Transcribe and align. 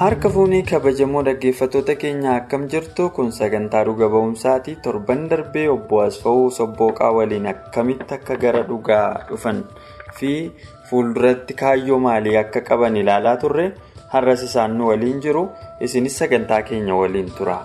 Harka 0.00 0.28
fuunii 0.34 0.62
kabajamoo 0.70 1.22
dhaggeeffattoota 1.26 1.94
keenya 2.02 2.30
akkam 2.36 2.66
jirtu? 2.74 3.08
Kun 3.16 3.30
sagantaa 3.38 3.84
dhuga 3.88 4.08
ba'umsaati. 4.14 4.76
Torban 4.86 5.28
darbee 5.30 5.66
obbo 5.74 6.00
asfa'uu 6.06 6.50
sobbooqaa 6.58 7.12
waliin 7.18 7.46
akkamitti 7.52 8.14
akka 8.18 8.36
gara 8.44 8.62
dhugaa 8.70 9.06
dhufan? 9.30 9.62
Fi 10.18 10.32
fuulduratti 10.90 11.54
kaayyoo 11.62 11.98
maalii 12.06 12.36
akka 12.42 12.60
qaban 12.70 12.96
ilaalaa 13.02 13.36
turre? 13.44 13.66
Har'as 14.14 14.42
isaan 14.48 14.76
nu 14.78 14.88
waliin 14.90 15.20
jiru. 15.26 15.48
Isinis 15.80 16.18
sagantaa 16.18 16.62
keenya 16.62 16.94
waliin 17.02 17.30
tura. 17.38 17.58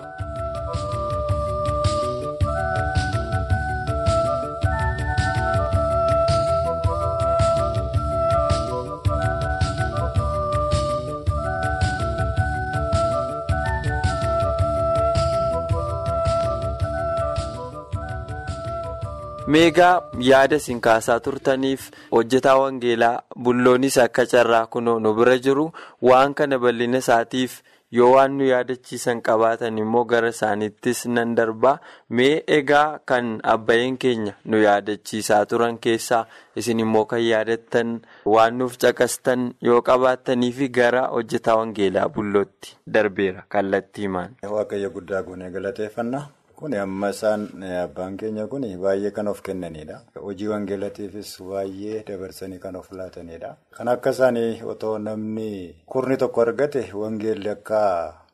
Meegaa 19.54 19.94
yaada 20.30 20.56
isin 20.62 20.80
kaasaa 20.86 21.20
turtaniif 21.26 21.90
hojjetaa 22.12 22.58
wangeelaa 22.62 23.16
bulloonis 23.44 23.98
akka 24.04 24.26
carraa 24.32 24.66
kunoo 24.76 24.98
nu 25.04 25.14
bira 25.18 25.36
jiru 25.48 25.66
waan 26.08 26.34
kana 26.40 26.58
bal'ina 26.64 26.98
isaatiif 27.04 27.54
yoo 27.98 28.10
waan 28.14 28.36
nu 28.38 28.44
yaadachiisan 28.50 29.22
qabaatan 29.28 29.78
immoo 29.84 30.04
gara 30.12 30.28
isaaniittis 30.34 31.00
nan 31.14 31.34
darbaa 31.38 31.74
mee 32.18 32.34
egaa 32.58 32.86
kan 33.12 33.30
abbayeen 33.54 33.96
keenya 34.04 34.34
nu 34.44 34.60
yaadachiisaa 34.64 35.42
turan 35.52 35.78
keessaa 35.86 36.24
isin 36.62 36.80
immoo 36.86 37.04
kan 37.12 37.22
yaadattan 37.26 37.94
waan 38.34 38.58
nuuf 38.62 38.76
caqastan 38.84 39.46
yoo 39.68 39.80
qabaattanii 39.88 40.52
fi 40.58 40.68
gara 40.80 41.06
hojjetaa 41.14 41.56
wangeelaa 41.62 42.08
bullootti 42.18 42.76
darbeera 42.98 43.42
kallattii 43.56 44.02
himaan. 44.06 44.36
waaqayyo 44.58 44.90
guddaa 44.98 45.22
goonee 45.22 45.50
galateeffannaa. 45.56 46.28
Kun 46.60 46.74
amma 46.76 47.08
isaan 47.10 47.42
abbaan 47.62 48.16
keenya 48.20 48.44
kun 48.46 48.60
baay'ee 48.82 49.10
kan 49.16 49.28
of 49.32 49.40
kennanidha. 49.42 49.96
Hojii 50.26 50.48
wangeelatiifis 50.52 51.30
baay'ee 51.50 52.04
dabarsanii 52.08 52.58
kan 52.64 52.76
of 52.76 52.90
laatanidha. 52.92 53.56
Kan 53.76 53.88
akka 53.88 54.10
isaanii 54.16 54.60
otoo 54.72 54.98
namni 54.98 55.74
kurni 55.86 56.16
tokko 56.22 56.42
argate 56.42 56.82
wangeelli 57.02 57.48
akka 57.56 57.80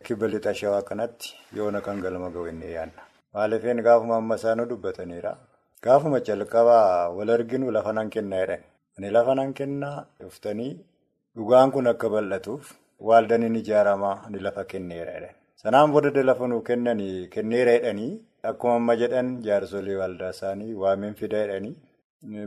kibba 0.04 0.26
lixa 0.32 0.54
shawaa 0.54 0.82
kanatti 0.82 1.34
yoona 1.56 1.80
kan 1.86 2.00
galma 2.02 2.30
ga'u 2.34 2.48
inni 2.50 2.72
yaadna. 2.74 3.02
Maaliifin 3.34 3.82
gaafuma 3.86 4.16
amma 4.16 4.34
isaan 4.42 4.66
dubbatanidha. 4.68 5.36
Gaafuma 5.84 6.20
calqabaa 6.26 7.08
wal 7.16 7.30
arginu 7.30 7.70
lafa 7.70 7.92
nan 7.92 8.10
kennaa 8.10 8.42
jedhan. 8.42 8.62
Ani 8.98 9.10
lafa 9.10 9.34
nan 9.38 9.54
kennaa 9.54 10.04
dhuftanii 10.20 10.72
dhugaan 11.36 11.70
kun 11.70 11.86
akka 11.94 12.08
bal'atuuf 12.10 12.74
waaldaan 12.98 13.42
inni 13.46 13.60
ijaaramaa 13.62 14.16
ni 14.30 14.38
lafa 14.46 14.64
kenneera 14.64 15.12
jedhan. 15.14 15.34
Sanaan 15.66 15.90
booda 15.90 16.22
lafa 16.22 16.46
nuu 16.46 16.62
kennanii 16.62 17.26
kenneera 17.34 17.72
jedhanii 17.76 18.10
akkuma 18.50 18.74
amma 18.80 18.94
jedhan 19.00 19.30
jaarsolii 19.46 19.96
waldaa 20.00 20.28
isaanii 20.34 20.74
waamiin 20.82 21.14
fida 21.20 21.40
jedhanii 21.42 21.74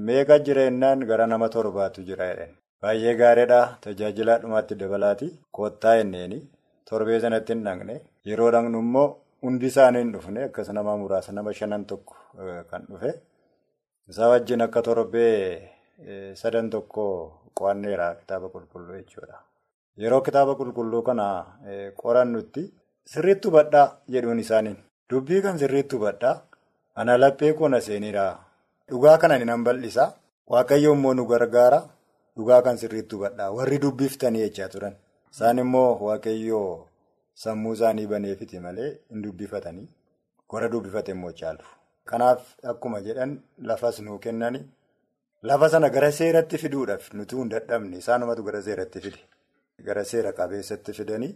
meeqa 0.09 0.37
jira 0.45 0.63
jennaan 0.67 1.03
gara 1.09 1.25
nama 1.27 1.49
torbaatu 1.55 2.05
jira 2.09 2.27
jedhan. 2.29 2.53
Baay'ee 2.81 3.15
gaariidha 3.21 3.59
tajaajilaa 3.85 4.37
dhumaatti 4.43 4.75
dabalaati 4.83 5.27
koottaa 5.51 5.95
jenneeni 5.99 6.39
torbee 6.91 7.19
sanatti 7.25 7.53
hin 7.57 7.65
dhaqne 7.67 7.99
yeroo 8.31 8.49
dhaqnu 8.55 8.79
immoo 8.85 9.05
hundi 9.49 9.67
isaanii 9.73 9.99
hin 10.05 10.13
dhufne 10.15 10.43
akkas 10.47 10.69
nama 10.79 10.95
muraasa 11.03 11.35
nama 11.35 11.53
shanan 11.59 11.85
tokko 11.91 12.15
kan 12.71 12.87
dhufe 12.89 13.11
isaa 14.15 14.29
wajjin 14.35 14.61
akka 14.69 14.81
torbee 14.89 15.35
sadan 16.45 16.69
tokko 16.77 17.05
qo'anneera 17.59 18.11
kitaaba 18.23 18.47
qulqulluu 18.57 18.95
jechuudha. 19.03 19.37
Yeroo 20.03 20.21
kitaaba 20.27 20.55
qulqulluu 20.55 21.01
kana 21.09 21.25
qorannutti. 22.03 22.69
Sirriitti 23.11 23.47
hubadhaa 23.49 23.87
jedhuun 24.15 24.39
isaaniin. 24.43 24.77
Dubbii 25.09 25.41
kan 25.41 25.59
sirriitti 25.59 25.95
hubadhaa 25.95 26.35
ana 26.95 27.17
laphee 27.17 27.53
koona 27.53 27.79
seenidha 27.81 28.25
dhugaa 28.89 29.17
kana 29.17 29.37
ni 29.39 29.45
nan 29.45 29.63
bal'isa. 29.63 30.05
Waaqayyo 30.51 30.93
immoo 30.97 31.13
nu 31.13 31.25
gargaara. 31.31 31.79
Dhugaa 32.37 32.61
kan 32.61 32.77
sirriitti 32.77 33.15
hubadhaa 33.15 33.51
warri 33.57 33.77
dubbiftanii 33.85 34.43
jechaa 34.45 34.69
turan. 34.75 34.95
Isaan 35.33 35.57
immoo 35.65 35.89
waaqayyo 36.07 36.61
sammuu 37.43 37.73
isaanii 37.79 38.07
baneefiti 38.13 38.59
malee 38.59 38.91
hin 39.09 39.21
dubbifatanii. 39.25 39.87
Warra 40.51 40.69
dubbifate 40.69 41.11
immoo 41.17 41.31
caalu. 41.41 41.63
Kanaaf 42.09 42.41
akkuma 42.71 43.01
jedhan 43.07 43.39
lafas 43.71 43.99
nuu 44.05 44.19
kennani. 44.19 44.61
Lafa 45.43 45.69
sana 45.69 45.89
gara 45.89 46.11
seeratti 46.11 46.57
fiduudhaaf 46.57 47.13
nuti 47.13 47.35
hin 47.35 47.49
dadhabne 47.49 47.97
isaanumatu 47.97 48.43
gara 48.43 48.61
seeratti 48.61 49.01
fide. 49.01 49.19
Gara 49.85 50.03
seera 50.05 50.31
qabeessatti 50.39 50.93
fidanii. 50.93 51.35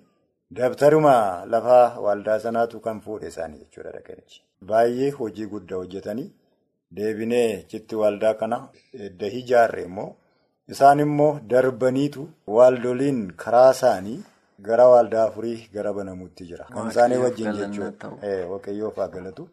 Dabtaruma 0.58 1.46
lafa 1.50 2.00
waldaa 2.06 2.40
sanaatu 2.40 2.80
kan 2.86 2.98
fuudhe 3.02 3.28
isaanii 3.28 3.60
jechuudha 3.62 3.92
dhaqanichi. 3.96 4.42
Baay'ee 4.70 5.10
hojii 5.20 5.48
guddaa 5.54 5.78
hojjetanii 5.82 6.26
deebinee 6.98 7.64
citti 7.72 7.96
waldaa 8.02 8.34
kana 8.42 8.60
edda 9.08 9.28
ijaarre 9.40 9.84
immoo 9.88 10.10
isaan 10.76 11.00
immoo 11.06 11.32
darbaniitu 11.54 12.26
waaldoliin 12.58 13.22
karaa 13.46 13.72
isaanii 13.78 14.20
gara 14.68 14.86
waldaa 14.94 15.24
afurii 15.30 15.58
gara 15.74 15.94
banamuutti 15.98 16.46
jira. 16.52 16.66
Kan 16.76 16.92
isaanii 16.94 17.18
wajjin 17.26 17.52
jechuudha. 17.62 18.12
Waaqayyoof 18.52 19.02
galatu. 19.16 19.50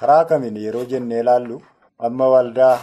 Karaa 0.00 0.24
kamiin 0.24 0.56
yeroo 0.64 0.84
jennee 0.94 1.20
ilaallu 1.26 1.62
amma 2.10 2.28
waldaa 2.34 2.74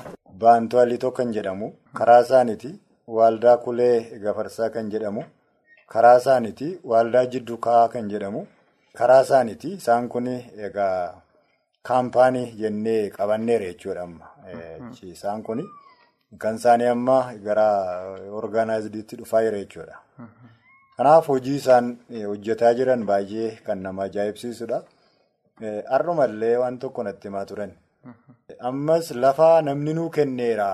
baantuwalii 0.46 1.04
kan 1.20 1.34
jedhamu 1.40 1.74
karaa 2.00 2.22
isaaniiti 2.30 2.74
waldaa 3.20 3.58
kulee 3.58 4.20
gafarsaa 4.26 4.70
kan 4.70 4.90
jedhamu. 4.96 5.24
Karaa 5.94 6.18
isaaniiti 6.22 6.68
waldaa 6.91 7.25
jidduu 7.34 7.57
kaa'aa 7.66 7.88
kan 7.94 8.09
jedhamu 8.13 8.41
karaa 9.00 9.22
isaaniiti 9.25 9.74
isaan 9.79 10.07
kun 10.13 10.28
egaa 10.68 11.22
kaampaanii 11.90 12.52
jennee 12.62 13.09
qabanneera 13.18 13.66
jechuudha 13.72 14.02
amma. 14.07 14.28
Isaan 15.16 15.44
kun 15.44 15.63
kan 16.46 16.56
isaanii 16.62 16.88
amma 16.96 17.18
gara 17.47 17.68
orgaanaayizidiitti 18.41 19.16
dhufaa 19.22 19.41
jira 19.47 19.57
jechuudha. 19.63 20.00
Kanaaf 20.97 21.28
hojii 21.34 21.56
isaan 21.62 21.88
hojjetaa 22.29 22.73
jiran 22.79 23.06
baay'ee 23.12 23.52
kan 23.68 23.81
nama 23.88 24.03
ajaa'ibsiisudha. 24.09 24.81
Har'umallee 25.94 26.56
waan 26.63 26.78
tokko 26.79 27.03
natti 27.03 27.28
himaa 27.28 27.46
turan. 27.46 27.72
Ammas 28.69 29.11
lafa 29.23 29.49
namni 29.61 29.94
nuu 29.94 30.09
kenneera. 30.09 30.70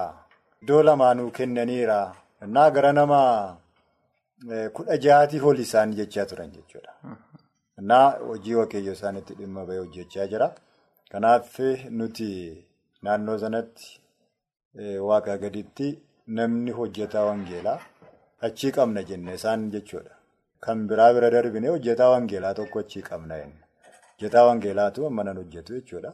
Iddoo 0.62 0.84
lamaa 0.84 1.14
nuu 1.14 1.32
kennaniira. 1.38 2.02
Innaa 2.44 2.70
gara 2.72 2.94
nama. 2.94 3.22
Kudha 4.46 4.98
ja'aatiif 5.06 5.44
ol 5.50 5.60
isaan 5.60 5.92
jechaa 6.00 6.26
turan 6.30 6.52
jechuudha. 6.56 6.92
Innaa 7.80 8.18
hojii 8.30 8.54
waaqayyo 8.60 8.92
isaanitti 8.98 9.34
dhimma 9.40 9.66
bahee 9.68 9.80
hojjechaa 9.84 10.28
jira. 10.34 10.48
Kanaaf 11.12 11.60
nuti 12.00 12.30
naannoo 13.04 13.38
sanatti 13.44 13.88
waaqa 15.10 15.38
gaditti 15.44 15.88
namni 16.40 16.72
hojjetaa 16.80 17.26
wangeelaa 17.30 17.80
achii 18.48 18.72
qabna 18.78 19.04
jenne 19.10 19.34
isaan 19.40 19.72
jechuudha. 19.72 20.14
Kan 20.60 20.88
biraa 20.88 21.14
bira 21.14 21.30
darbine 21.32 21.68
hojjetaa 21.74 22.10
wangeelaa 22.16 22.54
tokko 22.54 22.80
achii 22.86 23.02
qabna 23.10 23.38
jenne. 23.42 23.62
Hojjetaa 24.14 24.46
wangeelaatu 24.50 25.08
amma 25.08 25.24
nan 25.24 25.38
hojjetu 25.42 25.74
jechuudha. 25.80 26.14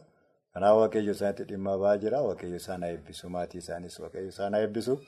Kanaaf 0.54 0.76
waaqayyo 0.80 1.12
isaanitti 1.12 1.44
dhimma 1.50 1.76
bahaa 1.78 1.96
jira. 1.98 2.22
Waaqayyo 2.28 2.56
isaan 2.56 2.82
eebbisu. 2.88 3.28
Maatii 3.36 3.58
isaanis 3.64 4.00
waaqayyo 4.00 4.28
isaan 4.34 4.54
eebbisu. 4.54 4.98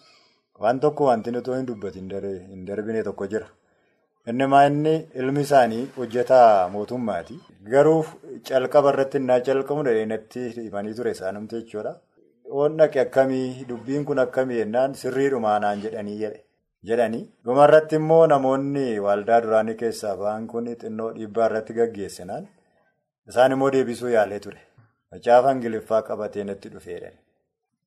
Waan 0.61 0.81
tokko 0.81 1.05
wanti 1.11 1.31
nuti 1.31 1.51
hin 1.51 1.67
dubbatin 1.67 2.09
hin 2.11 2.65
darbine 2.67 3.03
tokko 3.09 3.27
jira. 3.33 3.47
Inni 4.31 4.47
maa 4.53 4.65
inni 4.69 4.95
ilmi 5.15 5.43
isaanii 5.47 5.85
hojjetaa 5.97 6.69
mootummaati. 6.75 7.37
Garuu 7.73 8.05
calqaba 8.49 8.93
irratti 8.95 9.19
innaa 9.23 9.41
calqabu 9.41 9.83
natti 10.13 10.49
himanii 10.57 10.95
ture 10.95 11.11
isaanumti 11.17 11.61
jechuudha. 11.61 11.93
Oon 12.51 12.77
dhaqe 12.79 13.01
akkamii 13.01 13.67
dubbiin 13.69 14.05
kun 14.05 14.19
akkamii 14.19 14.59
jennaan 14.63 14.95
sirriidhumaa 14.95 15.59
naan 15.61 15.83
jedhanii 15.85 16.19
jedhanii. 16.91 17.25
Dhumarratti 17.45 17.97
immoo 18.01 18.27
namoonni 18.27 18.99
waldaa 19.07 19.41
duraanii 19.43 19.75
keessaa 19.83 20.17
ba'an 20.17 20.47
kun 20.47 20.69
xinnoo 20.83 21.11
dhiibbaa 21.17 21.47
irratti 21.51 21.79
gaggeessinaan 21.81 22.49
isaan 23.29 23.53
immoo 23.53 23.71
deebisuu 23.77 24.09
yaalee 24.17 24.41
ture. 24.41 24.61
macaafa 25.13 25.53
Ingiliffaa 25.57 26.03
qabatee 26.09 26.45
natti 26.45 26.69
dhufeedha. 26.75 27.11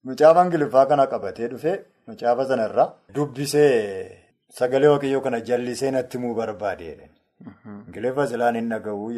Macaafa 0.07 0.43
Ingiliffaa 0.45 0.85
kana 0.91 1.07
qabatee 1.13 1.47
dhufee 1.53 1.77
macaafa 2.09 2.45
sanarraa 2.51 2.87
dubbisee 3.15 3.71
sagalee 4.59 4.87
waaqayyoo 4.93 5.21
kana 5.27 5.39
jallisee 5.49 5.91
natti 5.95 6.17
himuu 6.17 6.33
barbaadeedha. 6.41 7.07
Ingiliffa 7.87 8.27
silaan 8.33 8.55
hin 8.59 8.69
dhaga'uu 8.73 9.11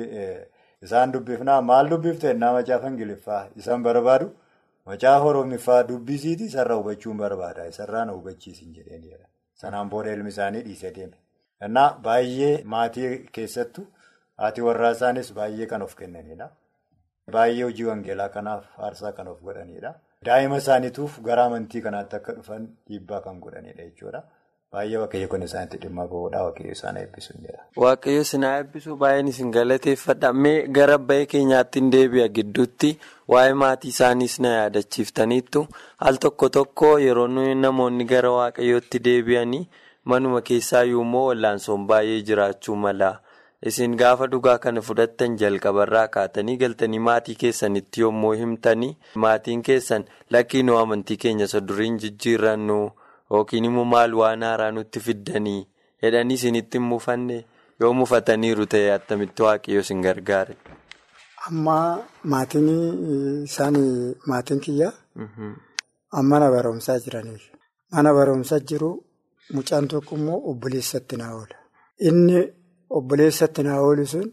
isaan 0.87 1.11
dubbifnaa 1.15 1.61
maal 1.69 1.89
dubbifte 1.93 2.33
naa 2.43 2.53
macaafa 2.57 2.87
Ingiliffaa 2.93 3.41
isaan 3.63 3.83
barbaadu 3.87 4.27
macaafa 4.91 5.25
Oromiffaa 5.31 5.81
dubbisiiti 5.89 6.45
isarraa 6.51 6.77
hubachuun 6.81 7.17
barbaada 7.23 7.67
isarraa 7.73 8.05
na 8.05 8.11
hubachiisin 8.19 8.73
jedheenidha. 8.77 9.25
Sanaan 9.61 9.89
booda 9.89 10.13
ilmi 10.17 10.29
isaanii 10.35 10.61
dhiisee 10.67 10.91
deeme. 10.95 11.17
Innaa 11.65 11.89
baay'ee 12.05 12.53
maatii 12.73 13.09
keessattuu 13.37 13.85
haati 14.43 14.61
warraa 14.67 14.91
isaanis 14.97 15.33
baay'ee 15.39 15.65
kan 15.73 15.81
of 15.87 15.95
kennanidha. 15.99 16.47
Baay'ee 17.35 17.63
hojii 17.63 17.83
wangeelaa 17.91 18.29
kanaaf 18.37 18.65
aarsaa 18.87 19.11
kan 19.17 19.27
of 19.33 19.41
godhanidha. 19.49 19.93
Daa'ima 20.25 20.57
isaaniituuf 20.61 21.13
gara 21.27 21.43
amantii 21.49 21.81
kanaatti 21.81 22.15
akka 22.15 22.33
dhufan 22.37 22.65
dhiibbaa 22.89 23.19
kan 23.27 23.39
godhanidha 23.45 23.83
jechuudha. 23.87 24.19
Baay'ee 24.75 24.97
waaqayyo 25.03 25.27
kun 25.31 25.43
isaanitti 25.45 25.77
dhimma 25.85 26.05
bahuudhaa 26.11 26.43
waaqayyo 26.47 26.71
isaan 26.77 26.97
eebbisu 27.01 27.33
jedha. 27.45 27.63
Waaqayyo 27.83 28.21
isin 28.27 28.43
eebbisu 28.49 28.95
baay'een 29.03 29.27
isin 29.31 29.49
galateeffadha. 29.55 30.31
Mee 30.43 30.67
gara 30.77 30.97
baay'ee 31.07 31.25
keenyaatti 31.33 31.79
hin 31.81 31.89
deebi'a 31.95 32.27
gidduutti 32.37 32.91
waa'ee 33.35 33.53
maatii 33.63 33.89
isaaniis 33.95 34.37
na 34.45 34.53
yaadachiiftaniittu 34.59 35.65
al 36.11 36.21
tokko 36.27 36.49
tokko 36.59 36.93
yeroo 37.07 37.27
namoonni 37.65 38.05
gara 38.13 38.31
waaqayyootti 38.37 39.03
deebi'anii 39.09 39.65
manuma 40.13 40.41
keessaayyuu 40.51 41.01
immoo 41.09 41.25
wallaansoon 41.31 41.87
baay'ee 41.93 42.21
jiraachuu 42.31 42.75
mala. 42.85 43.11
Isin 43.69 43.95
gaafa 43.97 44.27
dhugaa 44.27 44.57
kana 44.57 44.81
fudhattan 44.81 45.35
jalqabarraa 45.41 46.07
kaatanii 46.15 46.57
galtanii 46.61 46.99
maatii 47.07 47.35
keessanitti 47.43 48.01
yommuu 48.01 48.31
himtanii 48.39 48.95
maatiin 49.23 49.61
keessan 49.67 50.05
lakkiinoo 50.35 50.77
amantii 50.83 51.17
keenya 51.23 51.45
isa 51.49 51.61
duriin 51.67 51.99
jijjiirrannu. 52.03 52.77
Yookiin 53.31 53.65
immoo 53.69 53.85
maal 53.93 54.13
waan 54.21 54.43
haaraa 54.47 54.71
nutti 54.77 54.99
fiddanii 55.07 55.59
jedhanii 56.03 56.35
isinitti 56.39 56.79
mufanne 56.87 57.37
yoo 57.79 57.91
mufataniiru 57.99 58.65
ta'e 58.73 58.89
attamitti 58.95 59.43
waaqayyo 59.47 59.79
isin 59.85 60.01
gargaare. 60.05 60.57
Amma 61.47 61.75
maatiin 62.33 62.69
isaanii 63.43 64.15
maatiin 64.33 64.59
kiyyaa 64.65 64.93
mana 66.31 66.49
barumsaa 66.55 66.97
jiraniif 67.05 67.43
mana 67.91 68.13
barumsaa 68.17 68.59
jiru 68.73 68.89
mucaan 69.53 69.87
tokko 69.93 70.15
immoo 70.19 70.41
obboleessatti 70.51 71.17
naa 71.21 71.31
oola. 71.37 71.57
Obboleessatti 72.97 73.61
naa 73.67 73.79
oolu 73.87 74.05
sun 74.13 74.27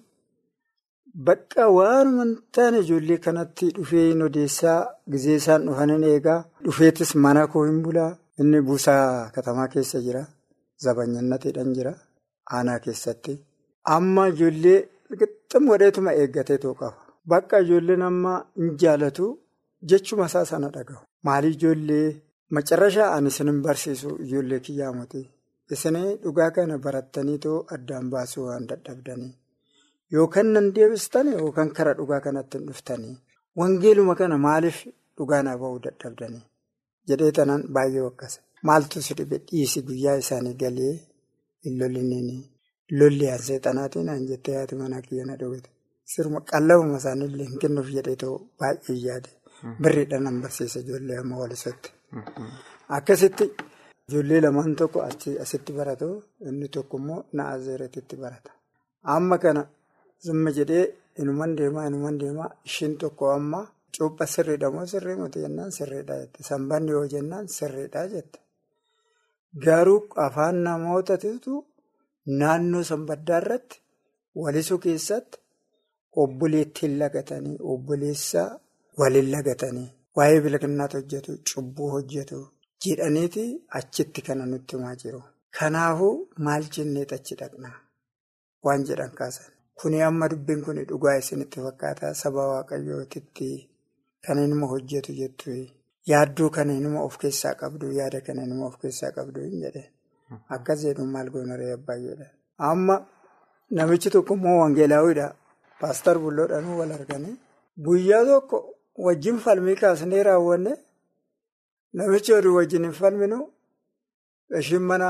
bakka 1.27 1.63
waanuma 1.79 2.23
hin 2.25 2.33
taane 2.57 2.79
ijoollee 2.85 3.19
kanatti 3.27 3.67
dhufee 3.77 4.05
hin 4.11 4.23
odeessaa 4.29 4.79
gizee 5.13 5.37
isaan 5.41 5.67
dhufaniin 5.69 6.05
eegaa 6.13 6.41
dhufeetis 6.65 7.15
mana 7.25 7.47
koo 7.53 7.65
hin 7.69 7.81
bulaa. 7.87 8.11
Inni 8.43 8.61
buusaa 8.67 9.31
katamaa 9.35 9.69
keessa 9.75 9.99
jira. 10.07 10.23
Zabanyannatiidhaan 10.85 11.73
jira. 11.79 11.93
Aanaa 12.57 12.79
keessatti. 12.85 13.33
Amma 13.97 14.27
ijoollee 14.35 14.79
qixxum 15.21 15.65
godheetuma 15.71 16.13
eeggatee 16.23 16.59
too 16.65 16.75
qaba. 16.81 16.97
Bakka 17.31 17.59
ijoolleen 17.65 18.03
amma 18.11 18.35
hin 18.61 18.77
jaalatu 18.83 19.27
jechuma 19.91 20.27
isaa 20.31 20.45
sana 20.53 20.69
dhagahu. 20.77 21.03
Maali 21.27 21.49
ijoollee 21.57 22.07
macarrashaa 22.57 23.09
ani 23.17 23.29
isin 23.35 23.49
hin 23.53 23.61
barsiisu 23.67 24.11
ijoollee 24.27 24.61
kiyyaa 24.69 24.93
muti. 25.01 25.21
Isin 25.75 25.97
dhugaa 26.23 26.51
kana 26.57 26.79
barattanii 26.85 27.39
too 27.45 27.57
addaan 27.75 28.07
baasuu 28.13 28.45
waan 28.49 28.67
dadhabdanii. 28.71 29.33
Yookaan 30.15 30.49
nan 30.55 30.67
deebistan 30.77 31.27
yookaan 31.33 31.71
kara 31.77 31.93
dhugaa 31.99 32.21
kanatti 32.27 32.59
hin 32.59 32.67
dhuftanii. 32.69 33.15
Wangeeluma 33.59 34.15
kana 34.21 34.37
maaliif 34.47 34.79
dhugaa 35.17 35.43
na 35.47 35.53
ba'uu 35.63 35.81
dadhabdanii? 35.87 36.43
jedhee 37.09 37.33
tanaan 37.37 37.63
baay'ee 37.75 38.03
wakkase 38.07 38.39
maaltu 38.69 39.03
si 39.07 39.15
dhibe? 39.19 39.37
Dhiisi 39.49 39.81
guyyaa 39.89 40.17
isaanii 40.23 40.55
galee 40.63 40.95
hin 41.65 41.75
lollinni 41.81 42.37
lolli 43.01 43.27
aan 43.33 43.43
seexanaatiin 43.47 44.09
aan 44.15 44.27
jettee 44.31 44.57
haati 44.59 44.75
manaa 44.81 45.01
kiyya 45.07 45.25
na 45.29 45.37
dhowwite 45.41 45.71
sirma 46.15 46.41
qallabuma 46.51 46.97
isaaniillee 47.03 47.47
hin 47.51 47.59
kennuuf 47.63 47.89
jedhee 47.97 48.17
ta'u 48.23 48.35
baay'ee 48.61 48.97
yaade. 49.07 49.31
Birriidhaan 49.83 50.27
an 50.31 50.37
barsiisa 50.43 50.79
ijoollee 50.85 51.19
amma 51.23 51.37
walisotti 51.43 51.91
akkasitti 52.99 53.45
ijoollee 54.09 54.41
lamaan 54.45 54.75
tokko 54.81 54.99
asitti 55.45 55.73
baratu 55.79 56.09
inni 56.49 56.69
tokko 56.77 56.97
immoo 57.01 57.21
na'azeeretitti 57.37 58.17
barata 58.23 58.51
amma 59.15 59.37
kana 59.43 59.63
zimma 60.27 60.51
jedhee 60.59 60.85
inuman 61.21 61.53
deemaa 61.59 61.87
inuman 61.91 62.17
deemaa 62.21 62.51
ishiin 62.69 62.95
tokko 63.03 63.25
amma. 63.39 63.61
Cuupha 63.97 64.27
sirriidha 64.33 64.69
moo 64.75 64.85
sirrii 64.93 65.17
miti 65.21 65.39
jennaan 65.45 65.71
sirriidha 65.77 66.15
jette. 66.21 66.39
Sanbanni 66.49 66.91
yoo 66.97 67.07
jennaan 67.13 67.47
sirriidha 67.57 68.03
jette. 68.13 68.39
Garuu 69.65 70.01
afaan 70.25 70.57
namootatu 70.67 71.55
naannoo 72.41 72.83
sanbaddaa 72.91 73.39
irratti 73.43 73.77
walisuu 74.43 74.79
keessatti 74.85 75.39
obboleettiin 76.23 76.95
lagatanii 77.01 77.57
obboleessa 77.73 78.43
waliin 79.01 79.31
lagatanii 79.35 79.89
waa'ee 80.17 80.41
bilkinaata 80.45 80.97
hojjetu 81.01 81.33
cubbuu 81.51 81.89
hojjetu 81.95 82.39
jedhaniiti 82.85 83.45
achitti 83.79 84.21
kana 84.27 84.45
nutti 84.47 84.77
himaa 84.77 84.95
jiru. 85.03 85.23
Kanaafuu 85.59 86.15
maal 86.47 86.65
jenneet 86.75 87.13
achi 87.17 87.35
dhaqna 87.41 87.71
waan 88.65 88.85
jedhan 88.89 89.11
kaasan. 89.19 89.47
Kuni 89.81 90.03
amma 90.03 90.29
dubbiin 90.31 90.63
kun 90.65 90.79
dhugaa 90.91 91.17
isinitti 91.23 91.61
fakkaata 91.67 92.15
saba 92.23 92.43
waaqayyootitti. 92.53 93.49
Kan 94.25 94.39
inni 94.45 94.67
hojjetu 94.73 95.13
jettu 95.21 95.51
yaadduu 96.11 96.51
kan 96.57 96.71
inni 96.71 96.99
of 97.07 97.19
keessaa 97.23 97.55
qabdu 97.61 97.87
yaada 97.99 98.21
kan 98.27 98.39
inni 98.45 98.65
of 98.69 98.77
keessaa 98.83 99.11
qabdu 99.17 99.41
hin 99.47 99.61
jedhe 99.65 99.83
akkas 100.57 100.81
jedhu 100.87 101.05
maal 101.15 101.29
goonaree 101.35 101.77
baay'eedha. 101.87 102.27
Amma 102.71 102.97
namichi 103.71 104.11
tokko 104.15 104.35
immoo 104.35 104.59
wangeelaawwiidha. 104.63 105.27
Paastar 105.81 106.17
Bulloodhaan 106.23 106.67
wal 106.81 106.93
arganii 106.99 107.35
guyyaa 107.87 108.25
tokko 108.31 108.59
wajjin 109.07 109.39
falmii 109.45 109.77
kaasnee 109.83 110.23
raawwanne 110.29 110.73
namichi 111.93 112.33
oduu 112.39 112.55
wajjin 112.59 112.85
hin 112.85 112.93
falminu 113.01 113.39
ishiin 114.61 114.83
mana 114.91 115.09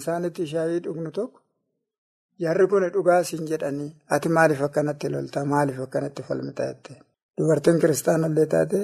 isaanitti 0.00 0.46
shaayii 0.52 0.80
dhugnu 0.84 1.10
tokko 1.18 1.40
jarri 2.44 2.66
kun 2.70 2.84
dhugaa 2.94 3.22
siin 3.30 3.46
jedhanii 3.50 3.90
ati 4.14 4.28
maaliif 4.38 4.62
akkanatti 4.68 5.06
loltaa 5.14 5.44
maaliif 5.52 5.80
akkanatti 5.86 6.22
falmitaa 6.28 6.66
jettee. 6.70 6.96
Dubartiin 7.38 7.80
kiristaanallee 7.80 8.46
taate 8.54 8.80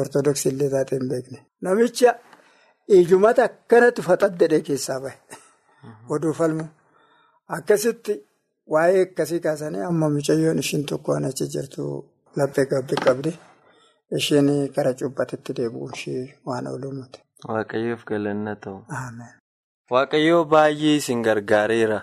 ortodoksii 0.00 0.52
illee 0.52 0.70
taate 0.74 0.96
hin 0.98 1.08
beekne. 1.08 1.38
Namicha 1.60 2.14
ijumata 2.98 3.44
akkanatti 3.50 4.02
faxaddadhee 4.08 4.60
keessaa 4.68 5.00
bahe. 5.00 5.18
Oduu 6.14 6.32
falmu. 6.32 6.64
Akkasitti 7.56 8.14
waa'ee 8.74 9.02
akkasii 9.08 9.40
kaasanii 9.40 9.82
amma 9.90 10.08
mucayyoon 10.16 10.58
ishiin 10.64 10.84
tokko 10.92 11.14
achi 11.28 11.46
jirtu 11.54 11.82
laphee 12.36 12.66
qabdi. 13.04 13.32
Isheen 14.16 14.48
kara 14.74 14.94
cuubbatitti 14.94 15.52
deebi'uun 15.56 15.92
ishee 15.94 16.34
waan 16.46 16.66
oolumuuti. 16.66 17.20
Waaqayyoof 17.48 18.04
galanna 18.04 18.54
ta'u. 18.56 18.78
Waaqayyoo 19.90 20.44
baay'ee 20.44 20.96
isin 21.00 21.22
gargaareera. 21.22 22.00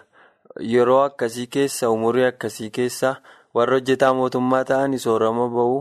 Yeroo 0.74 1.02
akkasii 1.08 1.48
keessa 1.58 1.90
umurii 1.90 2.26
akkasii 2.34 2.70
keessa. 2.80 3.16
warra 3.56 3.76
hojjetaa 3.78 4.14
mootummaa 4.16 4.64
ta'anii 4.70 4.98
soorama 5.02 5.44
bahu 5.52 5.76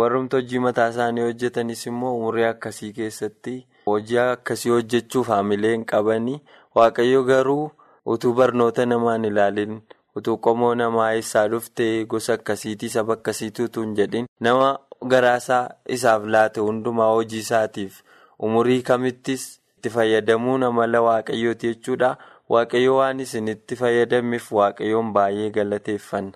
warrumti 0.00 0.36
hojii 0.36 0.58
mataa 0.66 0.86
isaanii 0.92 1.24
hojjetanis 1.26 1.82
immoo 1.90 2.12
umurii 2.18 2.44
akkasii 2.50 2.88
keessatti 2.98 3.52
hojii 3.90 4.16
akkasii 4.22 4.70
hojjechuuf 4.74 5.28
haamilee 5.32 5.72
hin 5.74 5.84
qabanii 5.90 6.38
waaqayyo 6.78 7.20
garuu 7.30 7.66
utuu 8.14 8.32
barnoota 8.38 8.86
namaan 8.92 9.24
ilaalin 9.30 9.74
utuu 10.20 10.36
qomoo 10.46 10.70
namaa 10.82 11.10
eessaa 11.18 11.44
dhuftee 11.56 11.90
gosa 12.14 12.32
akkasiitii 12.40 12.88
saba 12.96 13.12
akkasiitii 13.18 13.64
utuu 13.70 13.82
hin 13.86 13.94
jedhin 14.00 14.26
nama 14.48 14.70
garaasaa 15.12 15.62
isaaf 15.96 16.24
laate 16.34 16.60
hundumaa 16.60 17.12
hojii 17.14 17.38
isaatiif 17.46 18.02
umurii 18.48 18.82
kamittis 18.82 19.44
itti 19.76 19.90
fayyadamuun 19.96 20.62
amala 20.68 21.00
waaqayyooti 21.06 21.66
jechuudha 21.74 22.10
waaqayyo 22.54 22.96
waan 22.96 23.20
isin 23.24 23.48
itti 23.54 23.76
fayyadameef 23.82 24.52
waaqayyoon 24.58 25.12
baay'ee 25.16 25.50
galateeffanna. 25.56 26.32